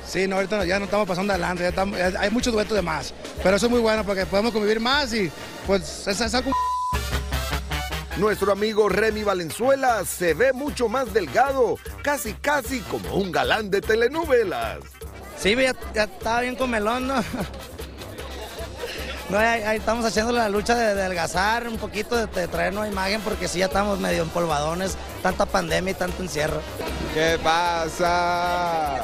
Sí, 0.07 0.25
no, 0.27 0.35
ahorita 0.37 0.63
ya 0.65 0.79
no 0.79 0.85
estamos 0.85 1.07
pasando 1.07 1.33
adelante, 1.33 1.63
ya 1.63 1.69
estamos- 1.69 1.97
ya 1.97 2.13
hay 2.19 2.29
muchos 2.29 2.53
duetos 2.53 2.73
de 2.75 2.81
más. 2.81 3.13
Pero 3.43 3.57
eso 3.57 3.65
es 3.65 3.71
muy 3.71 3.81
bueno 3.81 4.05
porque 4.05 4.25
podemos 4.25 4.53
convivir 4.53 4.79
más 4.79 5.13
y 5.13 5.29
pues 5.67 6.07
es, 6.07 6.21
es 6.21 6.33
algo 6.33 6.51
Nuestro 8.17 8.51
amigo 8.51 8.87
Remy 8.89 9.23
Valenzuela 9.23 10.05
se 10.05 10.33
ve 10.35 10.53
mucho 10.53 10.87
más 10.87 11.13
delgado, 11.13 11.77
casi 12.03 12.33
casi 12.33 12.79
como 12.81 13.15
un 13.15 13.31
galán 13.31 13.69
de 13.71 13.81
telenovelas. 13.81 14.77
Sí, 15.37 15.55
ya, 15.55 15.75
ya 15.93 16.03
estaba 16.03 16.41
bien 16.41 16.55
con 16.55 16.69
melón, 16.69 17.07
¿no? 17.07 17.15
No, 19.33 19.39
ahí, 19.39 19.63
ahí 19.63 19.77
estamos 19.79 20.05
haciendo 20.05 20.31
la 20.31 20.47
lucha 20.47 20.75
de, 20.75 20.93
de 20.93 21.01
adelgazar 21.01 21.67
un 21.67 21.77
poquito, 21.77 22.15
de, 22.15 22.27
de 22.27 22.47
traer 22.47 22.71
nueva 22.71 22.87
imagen, 22.87 23.19
porque 23.21 23.47
sí, 23.47 23.57
ya 23.57 23.65
estamos 23.65 23.99
medio 23.99 24.21
empolvadones, 24.21 24.95
tanta 25.23 25.47
pandemia 25.47 25.89
y 25.89 25.95
tanto 25.95 26.21
encierro. 26.21 26.61
¿Qué 27.15 27.39
pasa? 27.43 28.99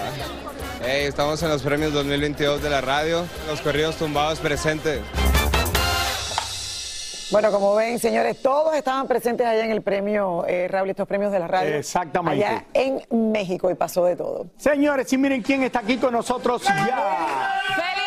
Hey, 0.85 1.05
estamos 1.07 1.41
en 1.41 1.49
los 1.49 1.63
premios 1.63 1.93
2022 1.93 2.61
de 2.61 2.69
la 2.69 2.79
radio, 2.79 3.25
los 3.47 3.59
corridos 3.61 3.95
tumbados 3.95 4.37
presentes. 4.37 5.01
Bueno, 7.31 7.51
como 7.51 7.73
ven, 7.73 7.97
señores, 7.97 8.39
todos 8.39 8.75
estaban 8.75 9.07
presentes 9.07 9.47
allá 9.47 9.65
en 9.65 9.71
el 9.71 9.81
premio, 9.81 10.45
eh, 10.47 10.67
Raúl, 10.67 10.91
estos 10.91 11.07
premios 11.07 11.31
de 11.31 11.39
la 11.39 11.47
radio. 11.47 11.75
Exactamente. 11.75 12.45
Allá 12.45 12.65
en 12.75 13.01
México 13.31 13.71
y 13.71 13.73
pasó 13.73 14.05
de 14.05 14.15
todo. 14.15 14.45
Señores, 14.57 15.11
y 15.11 15.17
miren 15.17 15.41
quién 15.41 15.63
está 15.63 15.79
aquí 15.79 15.97
con 15.97 16.13
nosotros 16.13 16.61
ya. 16.63 17.61
¡Feliz 17.75 17.98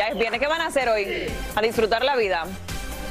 Ya, 0.00 0.08
es 0.08 0.16
viernes. 0.18 0.40
¿Qué 0.40 0.46
van 0.46 0.62
a 0.62 0.68
hacer 0.68 0.88
hoy? 0.88 1.26
A 1.54 1.60
disfrutar 1.60 2.02
la 2.02 2.16
vida. 2.16 2.46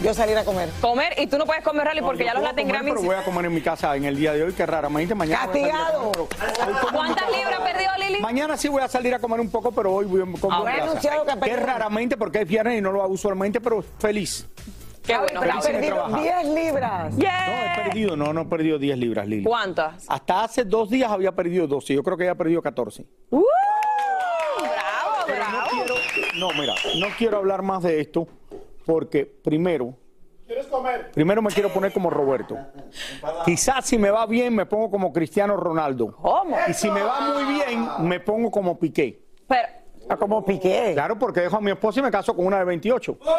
Yo 0.03 0.11
salir 0.15 0.35
a 0.39 0.43
comer. 0.43 0.69
Comer 0.81 1.13
y 1.19 1.27
tú 1.27 1.37
no 1.37 1.45
puedes 1.45 1.63
comer 1.63 1.85
rally 1.85 2.01
porque 2.01 2.23
ya 2.23 2.33
los 2.33 2.41
Latin 2.41 2.67
Grammys. 2.67 2.95
Pero 2.95 3.05
voy 3.05 3.15
a 3.15 3.23
comer 3.23 3.45
en 3.45 3.53
mi 3.53 3.61
casa 3.61 3.95
en 3.95 4.05
el 4.05 4.15
día 4.15 4.33
de 4.33 4.41
hoy, 4.41 4.53
que 4.53 4.65
raramente 4.65 5.13
mañana. 5.13 5.45
¡Castigado! 5.45 6.11
pero 6.11 6.27
¿Cuántas 6.91 7.29
libras 7.29 7.59
perdió 7.59 7.89
Lili? 7.99 8.19
Mañana 8.21 8.57
sí 8.57 8.69
voy 8.69 8.81
a 8.81 8.87
salir 8.87 9.13
a 9.13 9.19
comer 9.19 9.39
un 9.39 9.51
poco, 9.51 9.71
pero 9.71 9.93
hoy 9.93 10.05
voy 10.05 10.21
a 10.21 10.39
comer 10.39 10.73
casa. 10.77 10.83
anunciado 10.83 11.25
que 11.27 11.39
Que 11.41 11.55
raramente 11.57 12.17
porque 12.17 12.41
es 12.41 12.47
viernes 12.47 12.79
y 12.79 12.81
no 12.81 12.91
lo 12.91 13.03
hago 13.03 13.13
usualmente, 13.13 13.61
pero 13.61 13.83
feliz. 13.99 14.47
Qué 15.05 15.15
bueno. 15.15 15.41
Sin 15.61 15.73
perdido 15.73 15.95
trabajar. 15.95 16.43
10 16.43 16.55
libras. 16.55 17.13
No, 17.13 17.23
he 17.27 17.83
perdido, 17.83 18.15
no, 18.15 18.33
no 18.33 18.41
he 18.41 18.45
perdido 18.45 18.79
10 18.79 18.97
libras, 18.97 19.27
Lili. 19.27 19.43
¿Cuántas? 19.43 20.05
Hasta 20.07 20.43
hace 20.43 20.65
dos 20.65 20.89
días 20.89 21.11
había 21.11 21.33
perdido 21.33 21.67
12. 21.67 21.93
Yo 21.93 22.01
creo 22.01 22.17
que 22.17 22.25
ya 22.25 22.31
he 22.31 22.35
perdido 22.35 22.63
14. 22.63 23.05
¡Uh! 23.29 23.43
No, 26.37 26.49
mira, 26.59 26.73
no 26.99 27.07
quiero 27.17 27.37
hablar 27.37 27.61
más 27.61 27.83
de 27.83 27.99
esto 28.01 28.27
porque 28.85 29.25
primero, 29.25 29.93
¿Quieres 30.47 30.65
comer? 30.67 31.11
primero 31.11 31.41
me 31.41 31.49
quiero 31.51 31.69
poner 31.69 31.93
como 31.93 32.09
Roberto. 32.09 32.57
Quizás 33.45 33.85
si 33.85 33.97
me 33.97 34.09
va 34.09 34.25
bien 34.25 34.55
me 34.55 34.65
pongo 34.65 34.89
como 34.89 35.13
Cristiano 35.13 35.55
Ronaldo. 35.57 36.15
¿Cómo? 36.15 36.57
Y 36.67 36.73
si 36.73 36.89
me 36.89 37.01
va 37.03 37.21
muy 37.33 37.53
bien 37.53 37.87
me 38.01 38.19
pongo 38.19 38.49
como 38.49 38.77
Piqué. 38.79 39.21
Pero, 39.47 39.67
Ah, 40.11 40.17
como 40.17 40.43
Piqué. 40.43 40.93
Claro, 40.95 41.19
porque 41.19 41.41
dejo 41.41 41.57
a 41.57 41.61
mi 41.61 41.69
esposa 41.69 41.99
y 41.99 42.03
me 42.03 42.09
caso 42.09 42.35
con 42.35 42.47
una 42.47 42.57
de 42.57 42.65
28. 42.65 43.17
no. 43.23 43.29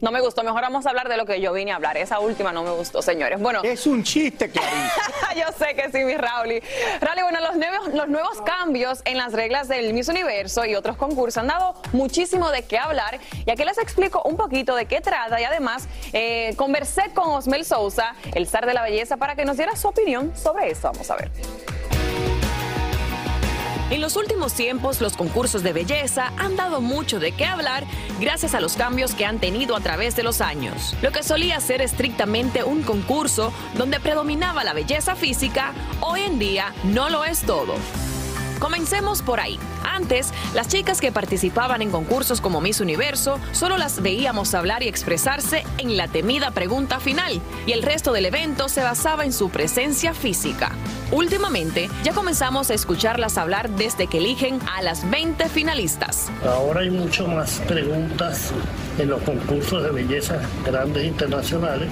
No 0.00 0.10
me 0.10 0.20
gustó. 0.20 0.42
Mejor 0.42 0.62
vamos 0.62 0.86
a 0.86 0.90
hablar 0.90 1.08
de 1.08 1.16
lo 1.16 1.26
que 1.26 1.40
yo 1.40 1.52
vine 1.52 1.72
a 1.72 1.76
hablar. 1.76 1.96
Esa 1.98 2.20
última 2.20 2.52
no 2.52 2.62
me 2.62 2.70
gustó, 2.70 3.02
señores. 3.02 3.38
Bueno. 3.40 3.60
Es 3.62 3.86
un 3.86 4.02
chiste, 4.02 4.50
Clarisa. 4.50 5.02
Yo 5.36 5.44
sé 5.56 5.74
que 5.74 5.90
sí, 5.90 6.04
mi 6.04 6.16
Rauli. 6.16 6.60
Rauli, 7.00 7.22
bueno, 7.22 7.40
los 7.40 7.56
nuevos, 7.56 7.88
los 7.94 8.08
nuevos 8.08 8.42
cambios 8.42 9.02
en 9.04 9.18
las 9.18 9.32
reglas 9.32 9.68
del 9.68 9.92
Miss 9.92 10.08
Universo 10.08 10.64
y 10.64 10.74
otros 10.74 10.96
concursos 10.96 11.38
han 11.38 11.48
dado 11.48 11.74
muchísimo 11.92 12.50
de 12.50 12.62
qué 12.62 12.78
hablar. 12.78 13.20
Y 13.46 13.50
aquí 13.50 13.64
les 13.64 13.78
explico 13.78 14.22
un 14.24 14.36
poquito 14.36 14.74
de 14.74 14.86
qué 14.86 15.00
trata. 15.00 15.40
Y 15.40 15.44
además, 15.44 15.86
eh, 16.12 16.54
conversé 16.56 17.10
con 17.14 17.28
Osmel 17.30 17.64
Sousa, 17.64 18.14
el 18.34 18.46
zar 18.46 18.66
de 18.66 18.74
la 18.74 18.82
belleza, 18.82 19.18
para 19.18 19.36
que 19.36 19.44
nos 19.44 19.56
diera 19.56 19.76
su 19.76 19.88
opinión 19.88 20.34
sobre 20.36 20.70
eso. 20.70 20.90
Vamos 20.92 21.10
a 21.10 21.16
ver. 21.16 21.30
En 23.90 24.00
los 24.00 24.14
últimos 24.14 24.54
tiempos, 24.54 25.00
los 25.00 25.16
concursos 25.16 25.64
de 25.64 25.72
belleza 25.72 26.32
han 26.36 26.54
dado 26.54 26.80
mucho 26.80 27.18
de 27.18 27.32
qué 27.32 27.44
hablar 27.44 27.84
gracias 28.20 28.54
a 28.54 28.60
los 28.60 28.74
cambios 28.76 29.16
que 29.16 29.24
han 29.24 29.40
tenido 29.40 29.74
a 29.74 29.80
través 29.80 30.14
de 30.14 30.22
los 30.22 30.40
años. 30.40 30.94
Lo 31.02 31.10
que 31.10 31.24
solía 31.24 31.58
ser 31.58 31.82
estrictamente 31.82 32.62
un 32.62 32.82
concurso 32.82 33.52
donde 33.74 33.98
predominaba 33.98 34.62
la 34.62 34.74
belleza 34.74 35.16
física, 35.16 35.72
hoy 36.00 36.20
en 36.20 36.38
día 36.38 36.72
no 36.84 37.10
lo 37.10 37.24
es 37.24 37.40
todo. 37.42 37.74
Comencemos 38.60 39.22
por 39.22 39.40
ahí. 39.40 39.58
Antes, 39.82 40.32
las 40.54 40.68
chicas 40.68 41.00
que 41.00 41.10
participaban 41.10 41.80
en 41.80 41.90
concursos 41.90 42.40
como 42.40 42.60
Miss 42.60 42.80
Universo 42.80 43.40
solo 43.52 43.78
las 43.78 44.02
veíamos 44.02 44.54
hablar 44.54 44.82
y 44.82 44.88
expresarse 44.88 45.64
en 45.78 45.96
la 45.96 46.08
temida 46.08 46.50
pregunta 46.50 47.00
final, 47.00 47.40
y 47.66 47.72
el 47.72 47.82
resto 47.82 48.12
del 48.12 48.26
evento 48.26 48.68
se 48.68 48.82
basaba 48.82 49.24
en 49.24 49.32
su 49.32 49.48
presencia 49.48 50.12
física. 50.12 50.72
Últimamente 51.10 51.88
ya 52.04 52.12
comenzamos 52.12 52.70
a 52.70 52.74
escucharlas 52.74 53.38
hablar 53.38 53.70
desde 53.70 54.06
que 54.06 54.18
eligen 54.18 54.60
a 54.76 54.82
las 54.82 55.08
20 55.10 55.48
finalistas. 55.48 56.30
Ahora 56.44 56.82
hay 56.82 56.90
mucho 56.90 57.26
más 57.26 57.60
preguntas 57.66 58.52
en 58.98 59.08
los 59.08 59.22
concursos 59.22 59.82
de 59.82 59.90
belleza 59.90 60.38
grandes 60.64 61.04
internacionales, 61.04 61.88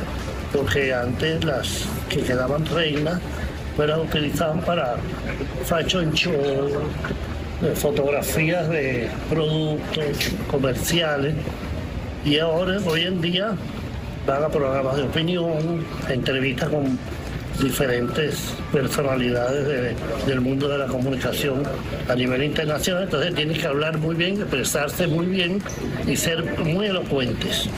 porque 0.52 0.92
antes 0.92 1.42
las 1.44 1.84
que 2.10 2.22
quedaban 2.22 2.66
reinas 2.66 3.20
fueran 3.78 4.00
utilizaban 4.00 4.60
para 4.62 4.96
fashion 5.64 6.12
show, 6.12 6.32
fotografías 7.76 8.68
de 8.68 9.08
productos 9.30 10.32
comerciales 10.50 11.34
y 12.24 12.40
ahora, 12.40 12.78
hoy 12.84 13.02
en 13.02 13.20
día, 13.20 13.52
van 14.26 14.42
a 14.42 14.48
programas 14.48 14.96
de 14.96 15.04
opinión, 15.04 15.84
entrevistas 16.08 16.70
con 16.70 16.98
diferentes 17.62 18.52
personalidades 18.72 19.64
de- 19.68 19.94
del 20.26 20.40
mundo 20.40 20.68
de 20.68 20.78
la 20.78 20.86
comunicación 20.86 21.62
a 22.08 22.16
nivel 22.16 22.42
internacional, 22.42 23.04
entonces 23.04 23.32
tienen 23.36 23.56
que 23.56 23.66
hablar 23.68 23.98
muy 23.98 24.16
bien, 24.16 24.34
expresarse 24.40 25.06
muy 25.06 25.26
bien 25.26 25.62
y 26.08 26.16
ser 26.16 26.42
muy 26.64 26.86
elocuentes. 26.86 27.68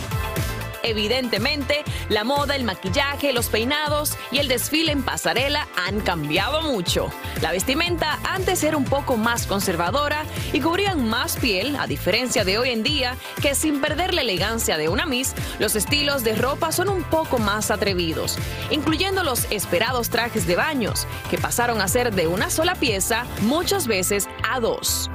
Evidentemente, 0.83 1.85
la 2.09 2.25
moda, 2.25 2.57
el 2.57 2.64
maquillaje, 2.64 3.33
los 3.33 3.49
peinados 3.49 4.16
y 4.31 4.38
el 4.38 4.49
desfile 4.49 4.93
en 4.93 5.03
pasarela 5.03 5.69
han 5.87 6.01
cambiado 6.01 6.62
mucho. 6.62 7.11
La 7.40 7.53
vestimenta 7.53 8.19
antes 8.25 8.62
era 8.62 8.77
un 8.77 8.85
poco 8.85 9.16
más 9.16 9.47
conservadora 9.47 10.25
y 10.53 10.61
cubrían 10.61 11.09
más 11.09 11.37
piel, 11.37 11.77
a 11.77 11.87
diferencia 11.87 12.45
de 12.45 12.59
hoy 12.59 12.71
en 12.71 12.83
día, 12.83 13.16
que 13.40 13.55
sin 13.55 13.81
perder 13.81 14.14
la 14.14 14.23
elegancia 14.23 14.77
de 14.77 14.88
una 14.88 15.07
Miss, 15.07 15.35
los 15.59 15.77
estilos 15.77 16.25
de 16.25 16.35
ropa 16.35 16.73
son 16.73 16.88
un 16.88 17.03
poco 17.05 17.38
más 17.38 17.71
atrevidos, 17.71 18.38
incluyendo 18.71 19.23
los 19.23 19.47
esperados 19.51 20.11
trajes 20.11 20.47
de 20.47 20.57
baños, 20.57 21.07
que 21.31 21.38
pasaron 21.38 21.81
a 21.81 21.88
ser 21.88 22.14
de 22.14 22.27
una 22.27 22.51
sola 22.51 22.75
pieza, 22.75 23.27
muchas 23.43 23.87
veces 23.87 24.29
a 24.49 24.61
dos. 24.61 25.11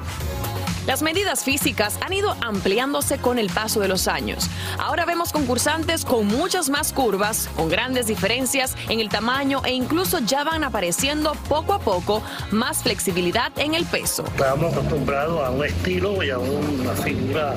Las 0.88 1.02
medidas 1.02 1.44
físicas 1.44 1.98
han 2.02 2.14
ido 2.14 2.36
ampliándose 2.42 3.18
con 3.18 3.40
el 3.40 3.50
paso 3.50 3.80
de 3.80 3.88
los 3.88 4.08
años. 4.08 4.50
Ahora 4.78 5.06
vemos 5.06 5.32
concursantes 5.32 6.06
con 6.06 6.28
muchas 6.28 6.70
más 6.70 6.94
curvas, 6.94 7.50
con 7.56 7.70
grandes 7.70 8.06
diferencias 8.06 8.76
en 8.90 9.00
el 9.00 9.10
tamaño 9.10 9.62
e 9.66 9.74
incluso 9.74 10.20
ya 10.20 10.44
van 10.44 10.64
apareciendo 10.64 11.34
poco 11.50 11.74
a 11.74 11.80
poco 11.80 12.22
más 12.52 12.84
flexibilidad 12.84 13.52
en 13.58 13.74
el 13.74 13.86
peso. 13.86 14.26
Estábamos 14.28 14.74
acostumbrados 14.74 15.44
a 15.44 15.50
un 15.50 15.66
estilo 15.66 16.24
y 16.24 16.30
a 16.30 16.38
una 16.38 16.94
figura 16.94 17.56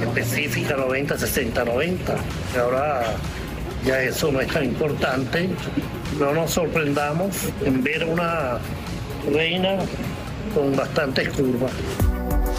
específica 0.00 0.76
90, 0.76 1.18
60, 1.18 1.64
90. 1.64 2.16
Y 2.54 2.58
ahora 2.58 3.16
ya 3.84 4.00
eso 4.02 4.30
no 4.30 4.40
es 4.40 4.48
tan 4.52 4.64
importante. 4.64 5.50
No 6.20 6.32
nos 6.32 6.52
sorprendamos 6.52 7.34
en 7.64 7.82
ver 7.82 8.04
una 8.04 8.58
reina 9.32 9.78
con 10.54 10.76
bastantes 10.76 11.28
curvas. 11.30 11.72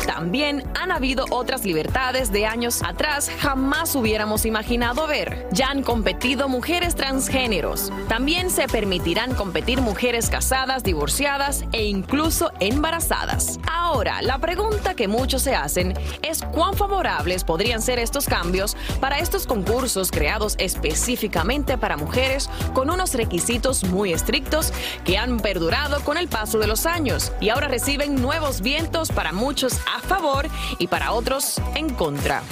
También 0.06 0.64
han 0.80 0.92
habido 0.92 1.26
otras 1.30 1.66
libertades 1.66 2.32
de 2.32 2.46
años 2.46 2.82
atrás 2.84 3.32
jamás 3.40 3.96
hubiéramos 3.96 4.46
imaginado 4.46 5.08
ver. 5.08 5.48
Ya 5.52 5.70
han 5.70 5.84
competido 5.84 6.50
mujeres 6.50 6.96
transgéneros. 6.96 7.92
También 8.08 8.50
se 8.50 8.68
permitirán 8.68 9.36
competir 9.36 9.82
mujeres 9.82 10.30
casadas, 10.30 10.84
divorciadas 10.84 11.64
e 11.72 11.86
incluso 11.86 12.52
embarazadas. 12.60 13.60
Ahora, 13.72 14.22
la 14.22 14.40
pregunta 14.40 14.94
que 14.94 15.08
muchos 15.08 15.44
se 15.44 15.56
hacen 15.56 15.94
es 16.22 16.42
cuán 16.44 16.74
favorables 16.74 17.44
podrían 17.44 17.82
ser 17.82 18.00
estos 18.00 18.26
cambios 18.26 18.76
para 19.00 19.20
estos 19.20 19.48
concursos 19.48 20.12
creados 20.12 20.56
específicamente 20.58 21.78
para 21.78 21.98
mujeres 21.98 22.50
con 22.74 22.90
unos 22.90 23.14
requisitos 23.14 23.84
muy 23.86 24.14
estrictos 24.14 24.74
que 25.04 25.18
han 25.18 25.40
perdurado 25.40 26.02
con 26.02 26.18
el 26.18 26.28
paso 26.28 26.60
de 26.60 26.68
los 26.68 26.86
años 26.86 27.32
y 27.40 27.50
ahora 27.50 27.68
reciben 27.68 28.22
nuevos 28.22 28.62
vientos 28.62 29.10
para 29.12 29.32
muchos 29.32 29.80
a 29.94 30.00
favor 30.00 30.48
y 30.78 30.88
para 30.88 31.12
otros 31.12 31.62
en 31.76 31.90
contra. 31.90 32.44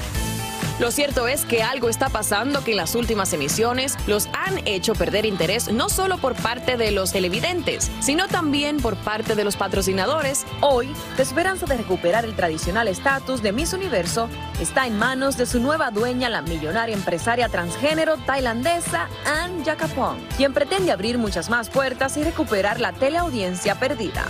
Lo 0.80 0.92
cierto 0.92 1.28
es 1.28 1.44
que 1.44 1.64
algo 1.64 1.90
está 1.90 2.10
pasando 2.10 2.64
que 2.64 2.72
en 2.72 2.78
las 2.78 2.94
últimas 2.94 3.34
emisiones 3.34 3.98
los 4.06 4.28
han 4.34 4.60
hecho 4.68 4.94
perder 4.94 5.26
interés 5.26 5.72
no 5.72 5.90
solo 5.90 6.20
por 6.20 6.36
parte 6.36 6.78
de 6.78 6.92
los 6.92 7.12
televidentes, 7.12 7.90
sino 8.00 8.28
también 8.28 8.78
por 8.78 8.96
parte 8.96 9.34
de 9.34 9.44
los 9.44 9.56
patrocinadores. 9.56 10.46
Hoy, 10.62 10.94
la 11.18 11.24
esperanza 11.24 11.66
de 11.66 11.78
recuperar 11.78 12.26
el 12.26 12.36
tradicional 12.36 12.88
estatus 12.88 13.42
de 13.42 13.54
Miss 13.54 13.74
Universo 13.74 14.30
está 14.62 14.86
en 14.86 15.00
manos 15.00 15.36
de 15.36 15.48
su 15.48 15.60
nueva 15.60 15.90
dueña, 15.90 16.30
la 16.30 16.44
millonaria 16.44 16.96
empresaria 16.96 17.50
transgénero 17.50 18.18
tailandesa 18.18 19.10
Ann 19.26 19.66
Jakapong, 19.66 20.20
quien 20.38 20.54
pretende 20.54 20.92
abrir 20.92 21.18
muchas 21.18 21.50
más 21.50 21.72
puertas 21.72 22.18
y 22.18 22.24
recuperar 22.24 22.80
la 22.80 22.94
teleaudiencia 22.94 23.80
perdida. 23.80 24.26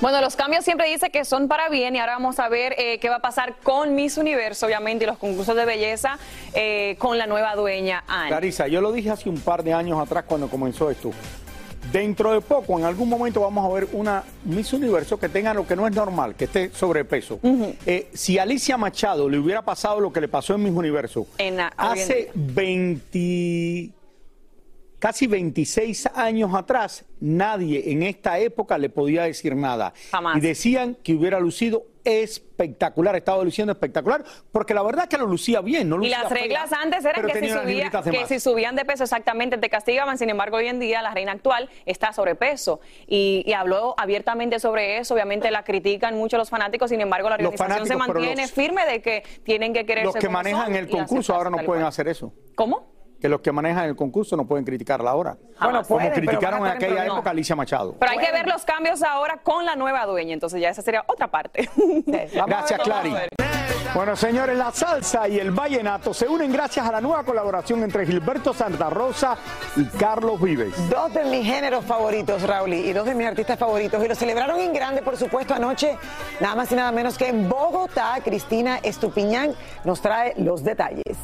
Bueno, 0.00 0.20
los 0.20 0.36
cambios 0.36 0.64
siempre 0.64 0.90
dice 0.90 1.10
que 1.10 1.24
son 1.24 1.48
para 1.48 1.68
bien 1.70 1.96
y 1.96 1.98
ahora 1.98 2.14
vamos 2.14 2.38
a 2.38 2.48
ver 2.48 2.74
eh, 2.78 2.98
qué 2.98 3.08
va 3.08 3.16
a 3.16 3.20
pasar 3.22 3.54
con 3.62 3.94
Miss 3.94 4.18
Universo, 4.18 4.66
obviamente, 4.66 5.04
y 5.04 5.06
los 5.06 5.16
concursos 5.18 5.56
de 5.56 5.64
belleza 5.64 6.18
eh, 6.52 6.96
con 6.98 7.16
la 7.16 7.26
nueva 7.26 7.54
dueña 7.54 8.04
Anne. 8.06 8.28
Clarisa, 8.28 8.66
yo 8.68 8.80
lo 8.82 8.92
dije 8.92 9.10
hace 9.10 9.28
un 9.30 9.40
par 9.40 9.62
de 9.62 9.72
años 9.72 9.98
atrás 10.00 10.24
cuando 10.26 10.48
comenzó 10.48 10.90
esto. 10.90 11.10
Dentro 11.92 12.32
de 12.32 12.40
poco, 12.40 12.78
en 12.78 12.84
algún 12.84 13.08
momento, 13.08 13.40
vamos 13.40 13.64
a 13.64 13.72
ver 13.74 13.88
una 13.92 14.24
Miss 14.44 14.72
Universo 14.72 15.18
que 15.18 15.28
tenga 15.28 15.54
lo 15.54 15.66
que 15.66 15.76
no 15.76 15.86
es 15.86 15.94
normal, 15.94 16.34
que 16.34 16.44
esté 16.46 16.70
sobrepeso. 16.74 17.38
Eh, 17.86 18.10
si 18.14 18.38
Alicia 18.38 18.76
Machado 18.76 19.28
le 19.28 19.38
hubiera 19.38 19.62
pasado 19.62 20.00
lo 20.00 20.12
que 20.12 20.20
le 20.20 20.28
pasó 20.28 20.54
en 20.54 20.64
Miss 20.64 20.72
Universo 20.74 21.26
En 21.38 21.56
la- 21.56 21.72
hace 21.76 22.30
20, 22.34 23.90
casi 25.04 25.26
26 25.26 26.08
años 26.14 26.54
atrás, 26.54 27.04
nadie 27.20 27.92
en 27.92 28.02
esta 28.02 28.38
época 28.38 28.78
le 28.78 28.88
podía 28.88 29.24
decir 29.24 29.54
nada. 29.54 29.92
Jamás. 30.10 30.38
Y 30.38 30.40
decían 30.40 30.96
que 31.02 31.12
hubiera 31.12 31.38
lucido 31.40 31.84
espectacular, 32.04 33.14
estaba 33.14 33.44
luciendo 33.44 33.72
espectacular, 33.72 34.24
porque 34.50 34.72
la 34.72 34.82
verdad 34.82 35.04
es 35.04 35.08
que 35.10 35.18
lo 35.18 35.26
lucía 35.26 35.60
bien, 35.60 35.90
no 35.90 35.96
Y 35.96 36.08
lucía 36.08 36.20
las 36.22 36.32
fea, 36.32 36.42
reglas 36.42 36.72
antes 36.72 37.04
eran 37.04 37.26
que, 37.26 37.32
si, 37.38 37.48
subía- 37.50 37.90
que 37.90 38.26
si 38.26 38.40
subían 38.40 38.76
de 38.76 38.84
peso 38.86 39.04
exactamente 39.04 39.58
te 39.58 39.68
castigaban, 39.68 40.16
sin 40.16 40.30
embargo 40.30 40.56
hoy 40.56 40.68
en 40.68 40.80
día 40.80 41.02
la 41.02 41.12
reina 41.12 41.32
actual 41.32 41.68
está 41.84 42.12
sobrepeso 42.14 42.80
y, 43.06 43.42
y 43.46 43.52
habló 43.52 43.94
abiertamente 43.98 44.58
sobre 44.58 44.98
eso, 44.98 45.12
obviamente 45.14 45.50
la 45.50 45.64
critican 45.64 46.16
mucho 46.16 46.38
los 46.38 46.48
fanáticos, 46.48 46.88
sin 46.88 47.02
embargo 47.02 47.28
la 47.28 47.34
organización 47.36 47.86
se 47.86 47.96
mantiene 47.96 48.42
los- 48.42 48.52
firme 48.52 48.86
de 48.86 49.02
que 49.02 49.22
tienen 49.42 49.74
que 49.74 49.84
quererse 49.84 50.06
Los 50.06 50.14
que 50.16 50.28
manejan 50.30 50.74
el 50.74 50.86
y 50.88 50.90
concurso 50.92 51.34
ahora 51.34 51.50
no 51.50 51.56
pueden 51.58 51.82
cual. 51.82 51.86
hacer 51.88 52.08
eso. 52.08 52.32
¿Cómo? 52.54 52.93
Que 53.24 53.30
los 53.30 53.40
que 53.40 53.52
manejan 53.52 53.86
el 53.86 53.96
concurso 53.96 54.36
no 54.36 54.46
pueden 54.46 54.66
criticarla 54.66 55.10
ahora. 55.10 55.38
Bueno, 55.58 55.82
como 55.82 55.98
pueden, 55.98 56.12
criticaron 56.12 56.66
en 56.66 56.72
aquella 56.72 57.06
época 57.06 57.30
a 57.30 57.32
Alicia 57.32 57.56
Machado. 57.56 57.94
Pero 57.98 58.12
hay 58.12 58.18
que 58.18 58.30
ver 58.30 58.46
los 58.46 58.66
cambios 58.66 59.02
ahora 59.02 59.38
con 59.42 59.64
la 59.64 59.76
nueva 59.76 60.04
dueña, 60.04 60.34
entonces 60.34 60.60
ya 60.60 60.68
esa 60.68 60.82
sería 60.82 61.02
otra 61.06 61.28
parte. 61.28 61.70
Gracias, 62.06 62.80
Clary. 62.80 63.14
Bueno, 63.94 64.14
señores, 64.14 64.58
la 64.58 64.70
salsa 64.72 65.26
y 65.26 65.38
el 65.38 65.52
vallenato 65.52 66.12
se 66.12 66.28
unen 66.28 66.52
gracias 66.52 66.86
a 66.86 66.92
la 66.92 67.00
nueva 67.00 67.24
colaboración 67.24 67.82
entre 67.82 68.04
Gilberto 68.04 68.52
Santa 68.52 68.90
Rosa 68.90 69.38
y 69.74 69.86
Carlos 69.86 70.38
Vives. 70.38 70.74
Dos 70.90 71.14
de 71.14 71.24
mis 71.24 71.46
géneros 71.46 71.82
favoritos, 71.86 72.42
Raúl, 72.42 72.74
y 72.74 72.92
dos 72.92 73.06
de 73.06 73.14
mis 73.14 73.26
artistas 73.26 73.58
favoritos. 73.58 74.04
Y 74.04 74.08
lo 74.08 74.14
celebraron 74.14 74.60
en 74.60 74.74
grande, 74.74 75.00
por 75.00 75.16
supuesto, 75.16 75.54
anoche, 75.54 75.96
nada 76.40 76.56
más 76.56 76.70
y 76.70 76.74
nada 76.74 76.92
menos 76.92 77.16
que 77.16 77.28
en 77.28 77.48
Bogotá. 77.48 78.18
Cristina 78.22 78.80
Estupiñán 78.82 79.54
nos 79.82 80.02
trae 80.02 80.34
los 80.36 80.62
detalles. 80.62 81.16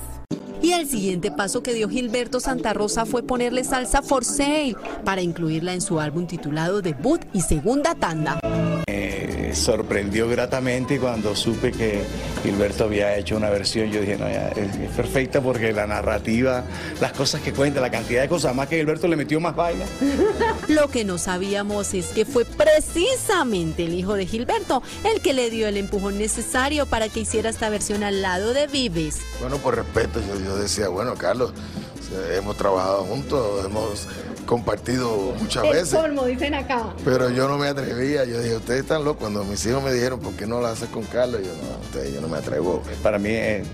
Y 0.62 0.72
el 0.72 0.88
siguiente 0.88 1.30
paso 1.30 1.62
que 1.62 1.72
dio 1.72 1.88
Gilberto 1.88 2.38
Santa 2.38 2.72
Rosa 2.72 3.06
fue 3.06 3.22
ponerle 3.22 3.64
salsa 3.64 4.02
for 4.02 4.24
sale 4.24 4.76
para 5.04 5.22
incluirla 5.22 5.72
en 5.72 5.80
su 5.80 6.00
álbum 6.00 6.26
titulado 6.26 6.82
Debut 6.82 7.22
y 7.32 7.40
Segunda 7.40 7.94
Tanda. 7.94 8.40
Me 8.86 9.54
sorprendió 9.54 10.28
gratamente 10.28 11.00
cuando 11.00 11.34
supe 11.34 11.72
que 11.72 12.02
Gilberto 12.44 12.84
había 12.84 13.16
hecho 13.16 13.36
una 13.36 13.50
versión. 13.50 13.90
Yo 13.90 14.00
dije, 14.00 14.16
no, 14.16 14.28
ya, 14.28 14.48
es, 14.50 14.76
es 14.76 14.90
perfecta 14.90 15.40
porque 15.40 15.72
la 15.72 15.86
narrativa, 15.86 16.64
las 17.00 17.12
cosas 17.12 17.40
que 17.40 17.52
cuenta, 17.52 17.80
la 17.80 17.90
cantidad 17.90 18.22
de 18.22 18.28
cosas, 18.28 18.54
más 18.54 18.68
que 18.68 18.76
Gilberto 18.76 19.08
le 19.08 19.16
metió 19.16 19.40
más 19.40 19.56
vaina. 19.56 19.84
Lo 20.68 20.88
que 20.88 21.04
no 21.04 21.18
sabíamos 21.18 21.94
es 21.94 22.06
que 22.06 22.24
fue 22.24 22.44
precisamente 22.44 23.86
el 23.86 23.94
hijo 23.94 24.14
de 24.14 24.26
Gilberto 24.26 24.84
el 25.04 25.20
que 25.20 25.32
le 25.32 25.50
dio 25.50 25.66
el 25.66 25.76
empujón 25.76 26.18
necesario 26.18 26.86
para 26.86 27.08
que 27.08 27.20
hiciera 27.20 27.50
esta 27.50 27.68
versión 27.70 28.04
al 28.04 28.22
lado 28.22 28.52
de 28.54 28.66
Vives. 28.68 29.18
Bueno, 29.40 29.56
por 29.58 29.76
respeto, 29.76 30.20
yo, 30.20 30.44
yo 30.44 30.49
decía, 30.56 30.88
bueno, 30.88 31.14
Carlos, 31.14 31.52
hemos 32.36 32.56
trabajado 32.56 33.04
juntos, 33.04 33.64
hemos 33.64 34.06
compartido 34.46 35.34
muchas 35.38 35.62
veces, 35.62 35.98
dicen 36.26 36.54
acá. 36.54 36.92
pero 37.04 37.30
yo 37.30 37.46
no 37.48 37.56
me 37.56 37.68
atrevía. 37.68 38.24
Yo 38.24 38.40
dije, 38.40 38.56
ustedes 38.56 38.80
están 38.80 39.04
locos. 39.04 39.20
Cuando 39.20 39.44
mis 39.44 39.64
hijos 39.66 39.82
me 39.82 39.92
dijeron, 39.92 40.18
¿por 40.20 40.32
qué 40.34 40.46
no 40.46 40.60
la 40.60 40.70
haces 40.70 40.88
con 40.88 41.04
Carlos? 41.04 41.40
Yo 41.42 41.52
no, 41.54 41.80
ustedes, 41.84 42.12
yo 42.14 42.20
no 42.20 42.28
me 42.28 42.38
atrevo. 42.38 42.82
Para 43.02 43.18
mí 43.18 43.30
es, 43.30 43.66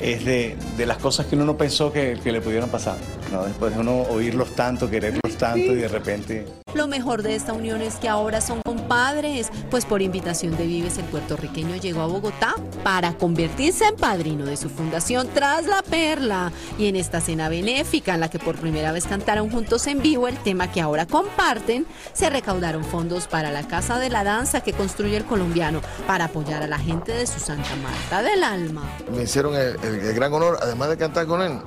es 0.00 0.24
de, 0.24 0.56
de 0.76 0.86
las 0.86 0.98
cosas 0.98 1.26
que 1.26 1.36
uno 1.36 1.44
no 1.44 1.56
pensó 1.56 1.92
que, 1.92 2.18
que 2.22 2.32
le 2.32 2.40
pudieran 2.40 2.68
pasar. 2.68 2.96
No, 3.32 3.44
después 3.44 3.74
de 3.74 3.80
uno 3.80 4.02
oírlos 4.02 4.54
tanto, 4.54 4.88
quererlos 4.88 5.36
tanto 5.36 5.72
y 5.72 5.76
de 5.76 5.88
repente... 5.88 6.46
Lo 6.74 6.86
mejor 6.86 7.22
de 7.22 7.34
esta 7.34 7.54
unión 7.54 7.80
es 7.80 7.94
que 7.96 8.08
ahora 8.08 8.40
son 8.40 8.60
compadres, 8.62 9.50
pues 9.70 9.86
por 9.86 10.02
invitación 10.02 10.56
de 10.58 10.66
Vives 10.66 10.98
el 10.98 11.06
puertorriqueño 11.06 11.76
llegó 11.76 12.02
a 12.02 12.06
Bogotá 12.06 12.54
para 12.84 13.14
convertirse 13.14 13.86
en 13.86 13.96
padrino 13.96 14.44
de 14.44 14.58
su 14.58 14.68
fundación 14.68 15.28
Tras 15.32 15.66
la 15.66 15.82
Perla. 15.82 16.52
Y 16.78 16.88
en 16.88 16.96
esta 16.96 17.20
cena 17.20 17.48
benéfica 17.48 18.14
en 18.14 18.20
la 18.20 18.28
que 18.28 18.38
por 18.38 18.56
primera 18.56 18.92
vez 18.92 19.06
cantaron 19.06 19.50
juntos 19.50 19.86
en 19.86 20.02
vivo 20.02 20.28
el 20.28 20.36
tema 20.36 20.70
que 20.70 20.82
ahora 20.82 21.06
comparten, 21.06 21.86
se 22.12 22.28
recaudaron 22.28 22.84
fondos 22.84 23.26
para 23.26 23.50
la 23.50 23.66
Casa 23.66 23.98
de 23.98 24.10
la 24.10 24.22
Danza 24.22 24.60
que 24.60 24.74
construye 24.74 25.16
el 25.16 25.24
colombiano 25.24 25.80
para 26.06 26.26
apoyar 26.26 26.62
a 26.62 26.66
la 26.66 26.78
gente 26.78 27.12
de 27.12 27.26
su 27.26 27.40
Santa 27.40 27.74
Marta 27.82 28.22
del 28.22 28.44
Alma. 28.44 28.82
Me 29.10 29.22
hicieron 29.22 29.54
el, 29.54 29.76
el 29.82 30.14
gran 30.14 30.32
honor, 30.32 30.58
además 30.60 30.90
de 30.90 30.98
cantar 30.98 31.26
con 31.26 31.40
él, 31.40 31.58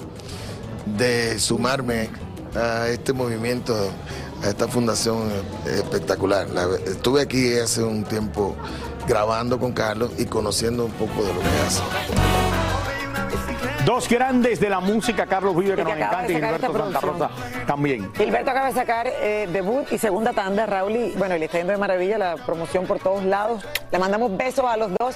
de 0.97 1.39
sumarme 1.39 2.09
a 2.55 2.87
este 2.87 3.13
movimiento, 3.13 3.75
a 4.43 4.47
esta 4.49 4.67
fundación 4.67 5.29
espectacular. 5.65 6.49
La- 6.49 6.67
estuve 6.85 7.21
aquí 7.21 7.57
hace 7.57 7.83
un 7.83 8.03
tiempo 8.03 8.55
grabando 9.07 9.59
con 9.59 9.71
Carlos 9.73 10.11
y 10.17 10.25
conociendo 10.25 10.85
un 10.85 10.91
poco 10.91 11.23
de 11.23 11.33
lo 11.33 11.39
que 11.41 11.47
hace. 11.67 11.81
Dos 13.85 14.07
grandes 14.07 14.59
de 14.59 14.69
la 14.69 14.79
música, 14.81 15.25
Carlos 15.25 15.55
Vive, 15.55 15.75
que 15.75 15.83
nos 15.83 15.93
encanta, 15.93 16.25
y 16.29 16.35
Gilberto 16.35 16.73
Santa 16.77 16.99
Rosa 16.99 17.29
también. 17.65 18.11
Gilberto 18.13 18.51
acaba 18.51 18.67
de 18.67 18.73
sacar 18.73 19.07
eh, 19.07 19.47
debut 19.51 19.87
y 19.91 19.97
segunda 19.97 20.31
tanda, 20.31 20.65
Raúl, 20.67 20.91
y 20.95 21.11
bueno, 21.17 21.35
le 21.37 21.45
está 21.45 21.57
yendo 21.57 21.71
de 21.73 21.79
maravilla 21.79 22.17
la 22.19 22.35
promoción 22.35 22.85
por 22.85 22.99
todos 22.99 23.23
lados. 23.23 23.63
Le 23.91 23.97
mandamos 23.97 24.35
besos 24.37 24.65
a 24.65 24.77
los 24.77 24.91
dos. 24.99 25.15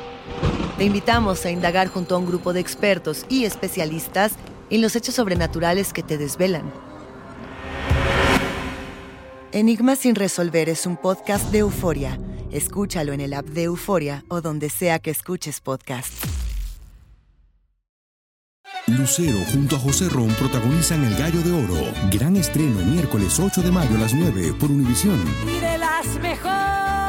Te 0.81 0.85
invitamos 0.85 1.45
a 1.45 1.51
indagar 1.51 1.89
junto 1.89 2.15
a 2.15 2.17
un 2.17 2.25
grupo 2.25 2.53
de 2.53 2.59
expertos 2.59 3.27
y 3.29 3.45
especialistas 3.45 4.31
en 4.71 4.81
los 4.81 4.95
hechos 4.95 5.13
sobrenaturales 5.13 5.93
que 5.93 6.01
te 6.01 6.17
desvelan. 6.17 6.73
Enigma 9.51 9.95
sin 9.95 10.15
resolver 10.15 10.69
es 10.69 10.87
un 10.87 10.97
podcast 10.97 11.51
de 11.51 11.59
euforia. 11.59 12.17
Escúchalo 12.49 13.13
en 13.13 13.21
el 13.21 13.35
app 13.35 13.45
de 13.45 13.65
Euforia 13.65 14.25
o 14.27 14.41
donde 14.41 14.71
sea 14.71 14.97
que 14.97 15.11
escuches 15.11 15.61
podcast. 15.61 16.11
Lucero 18.87 19.37
junto 19.53 19.75
a 19.75 19.79
José 19.79 20.09
Ron 20.09 20.29
protagonizan 20.29 21.03
El 21.03 21.15
Gallo 21.15 21.43
de 21.43 21.51
Oro. 21.51 21.93
Gran 22.09 22.37
estreno 22.37 22.83
miércoles 22.83 23.39
8 23.39 23.61
de 23.61 23.71
mayo 23.71 23.95
a 23.97 23.99
las 23.99 24.15
9 24.15 24.55
por 24.59 24.71
Univisión. 24.71 25.21
y 25.47 25.59
de 25.59 25.77
las 25.77 26.07
mejores. 26.19 27.00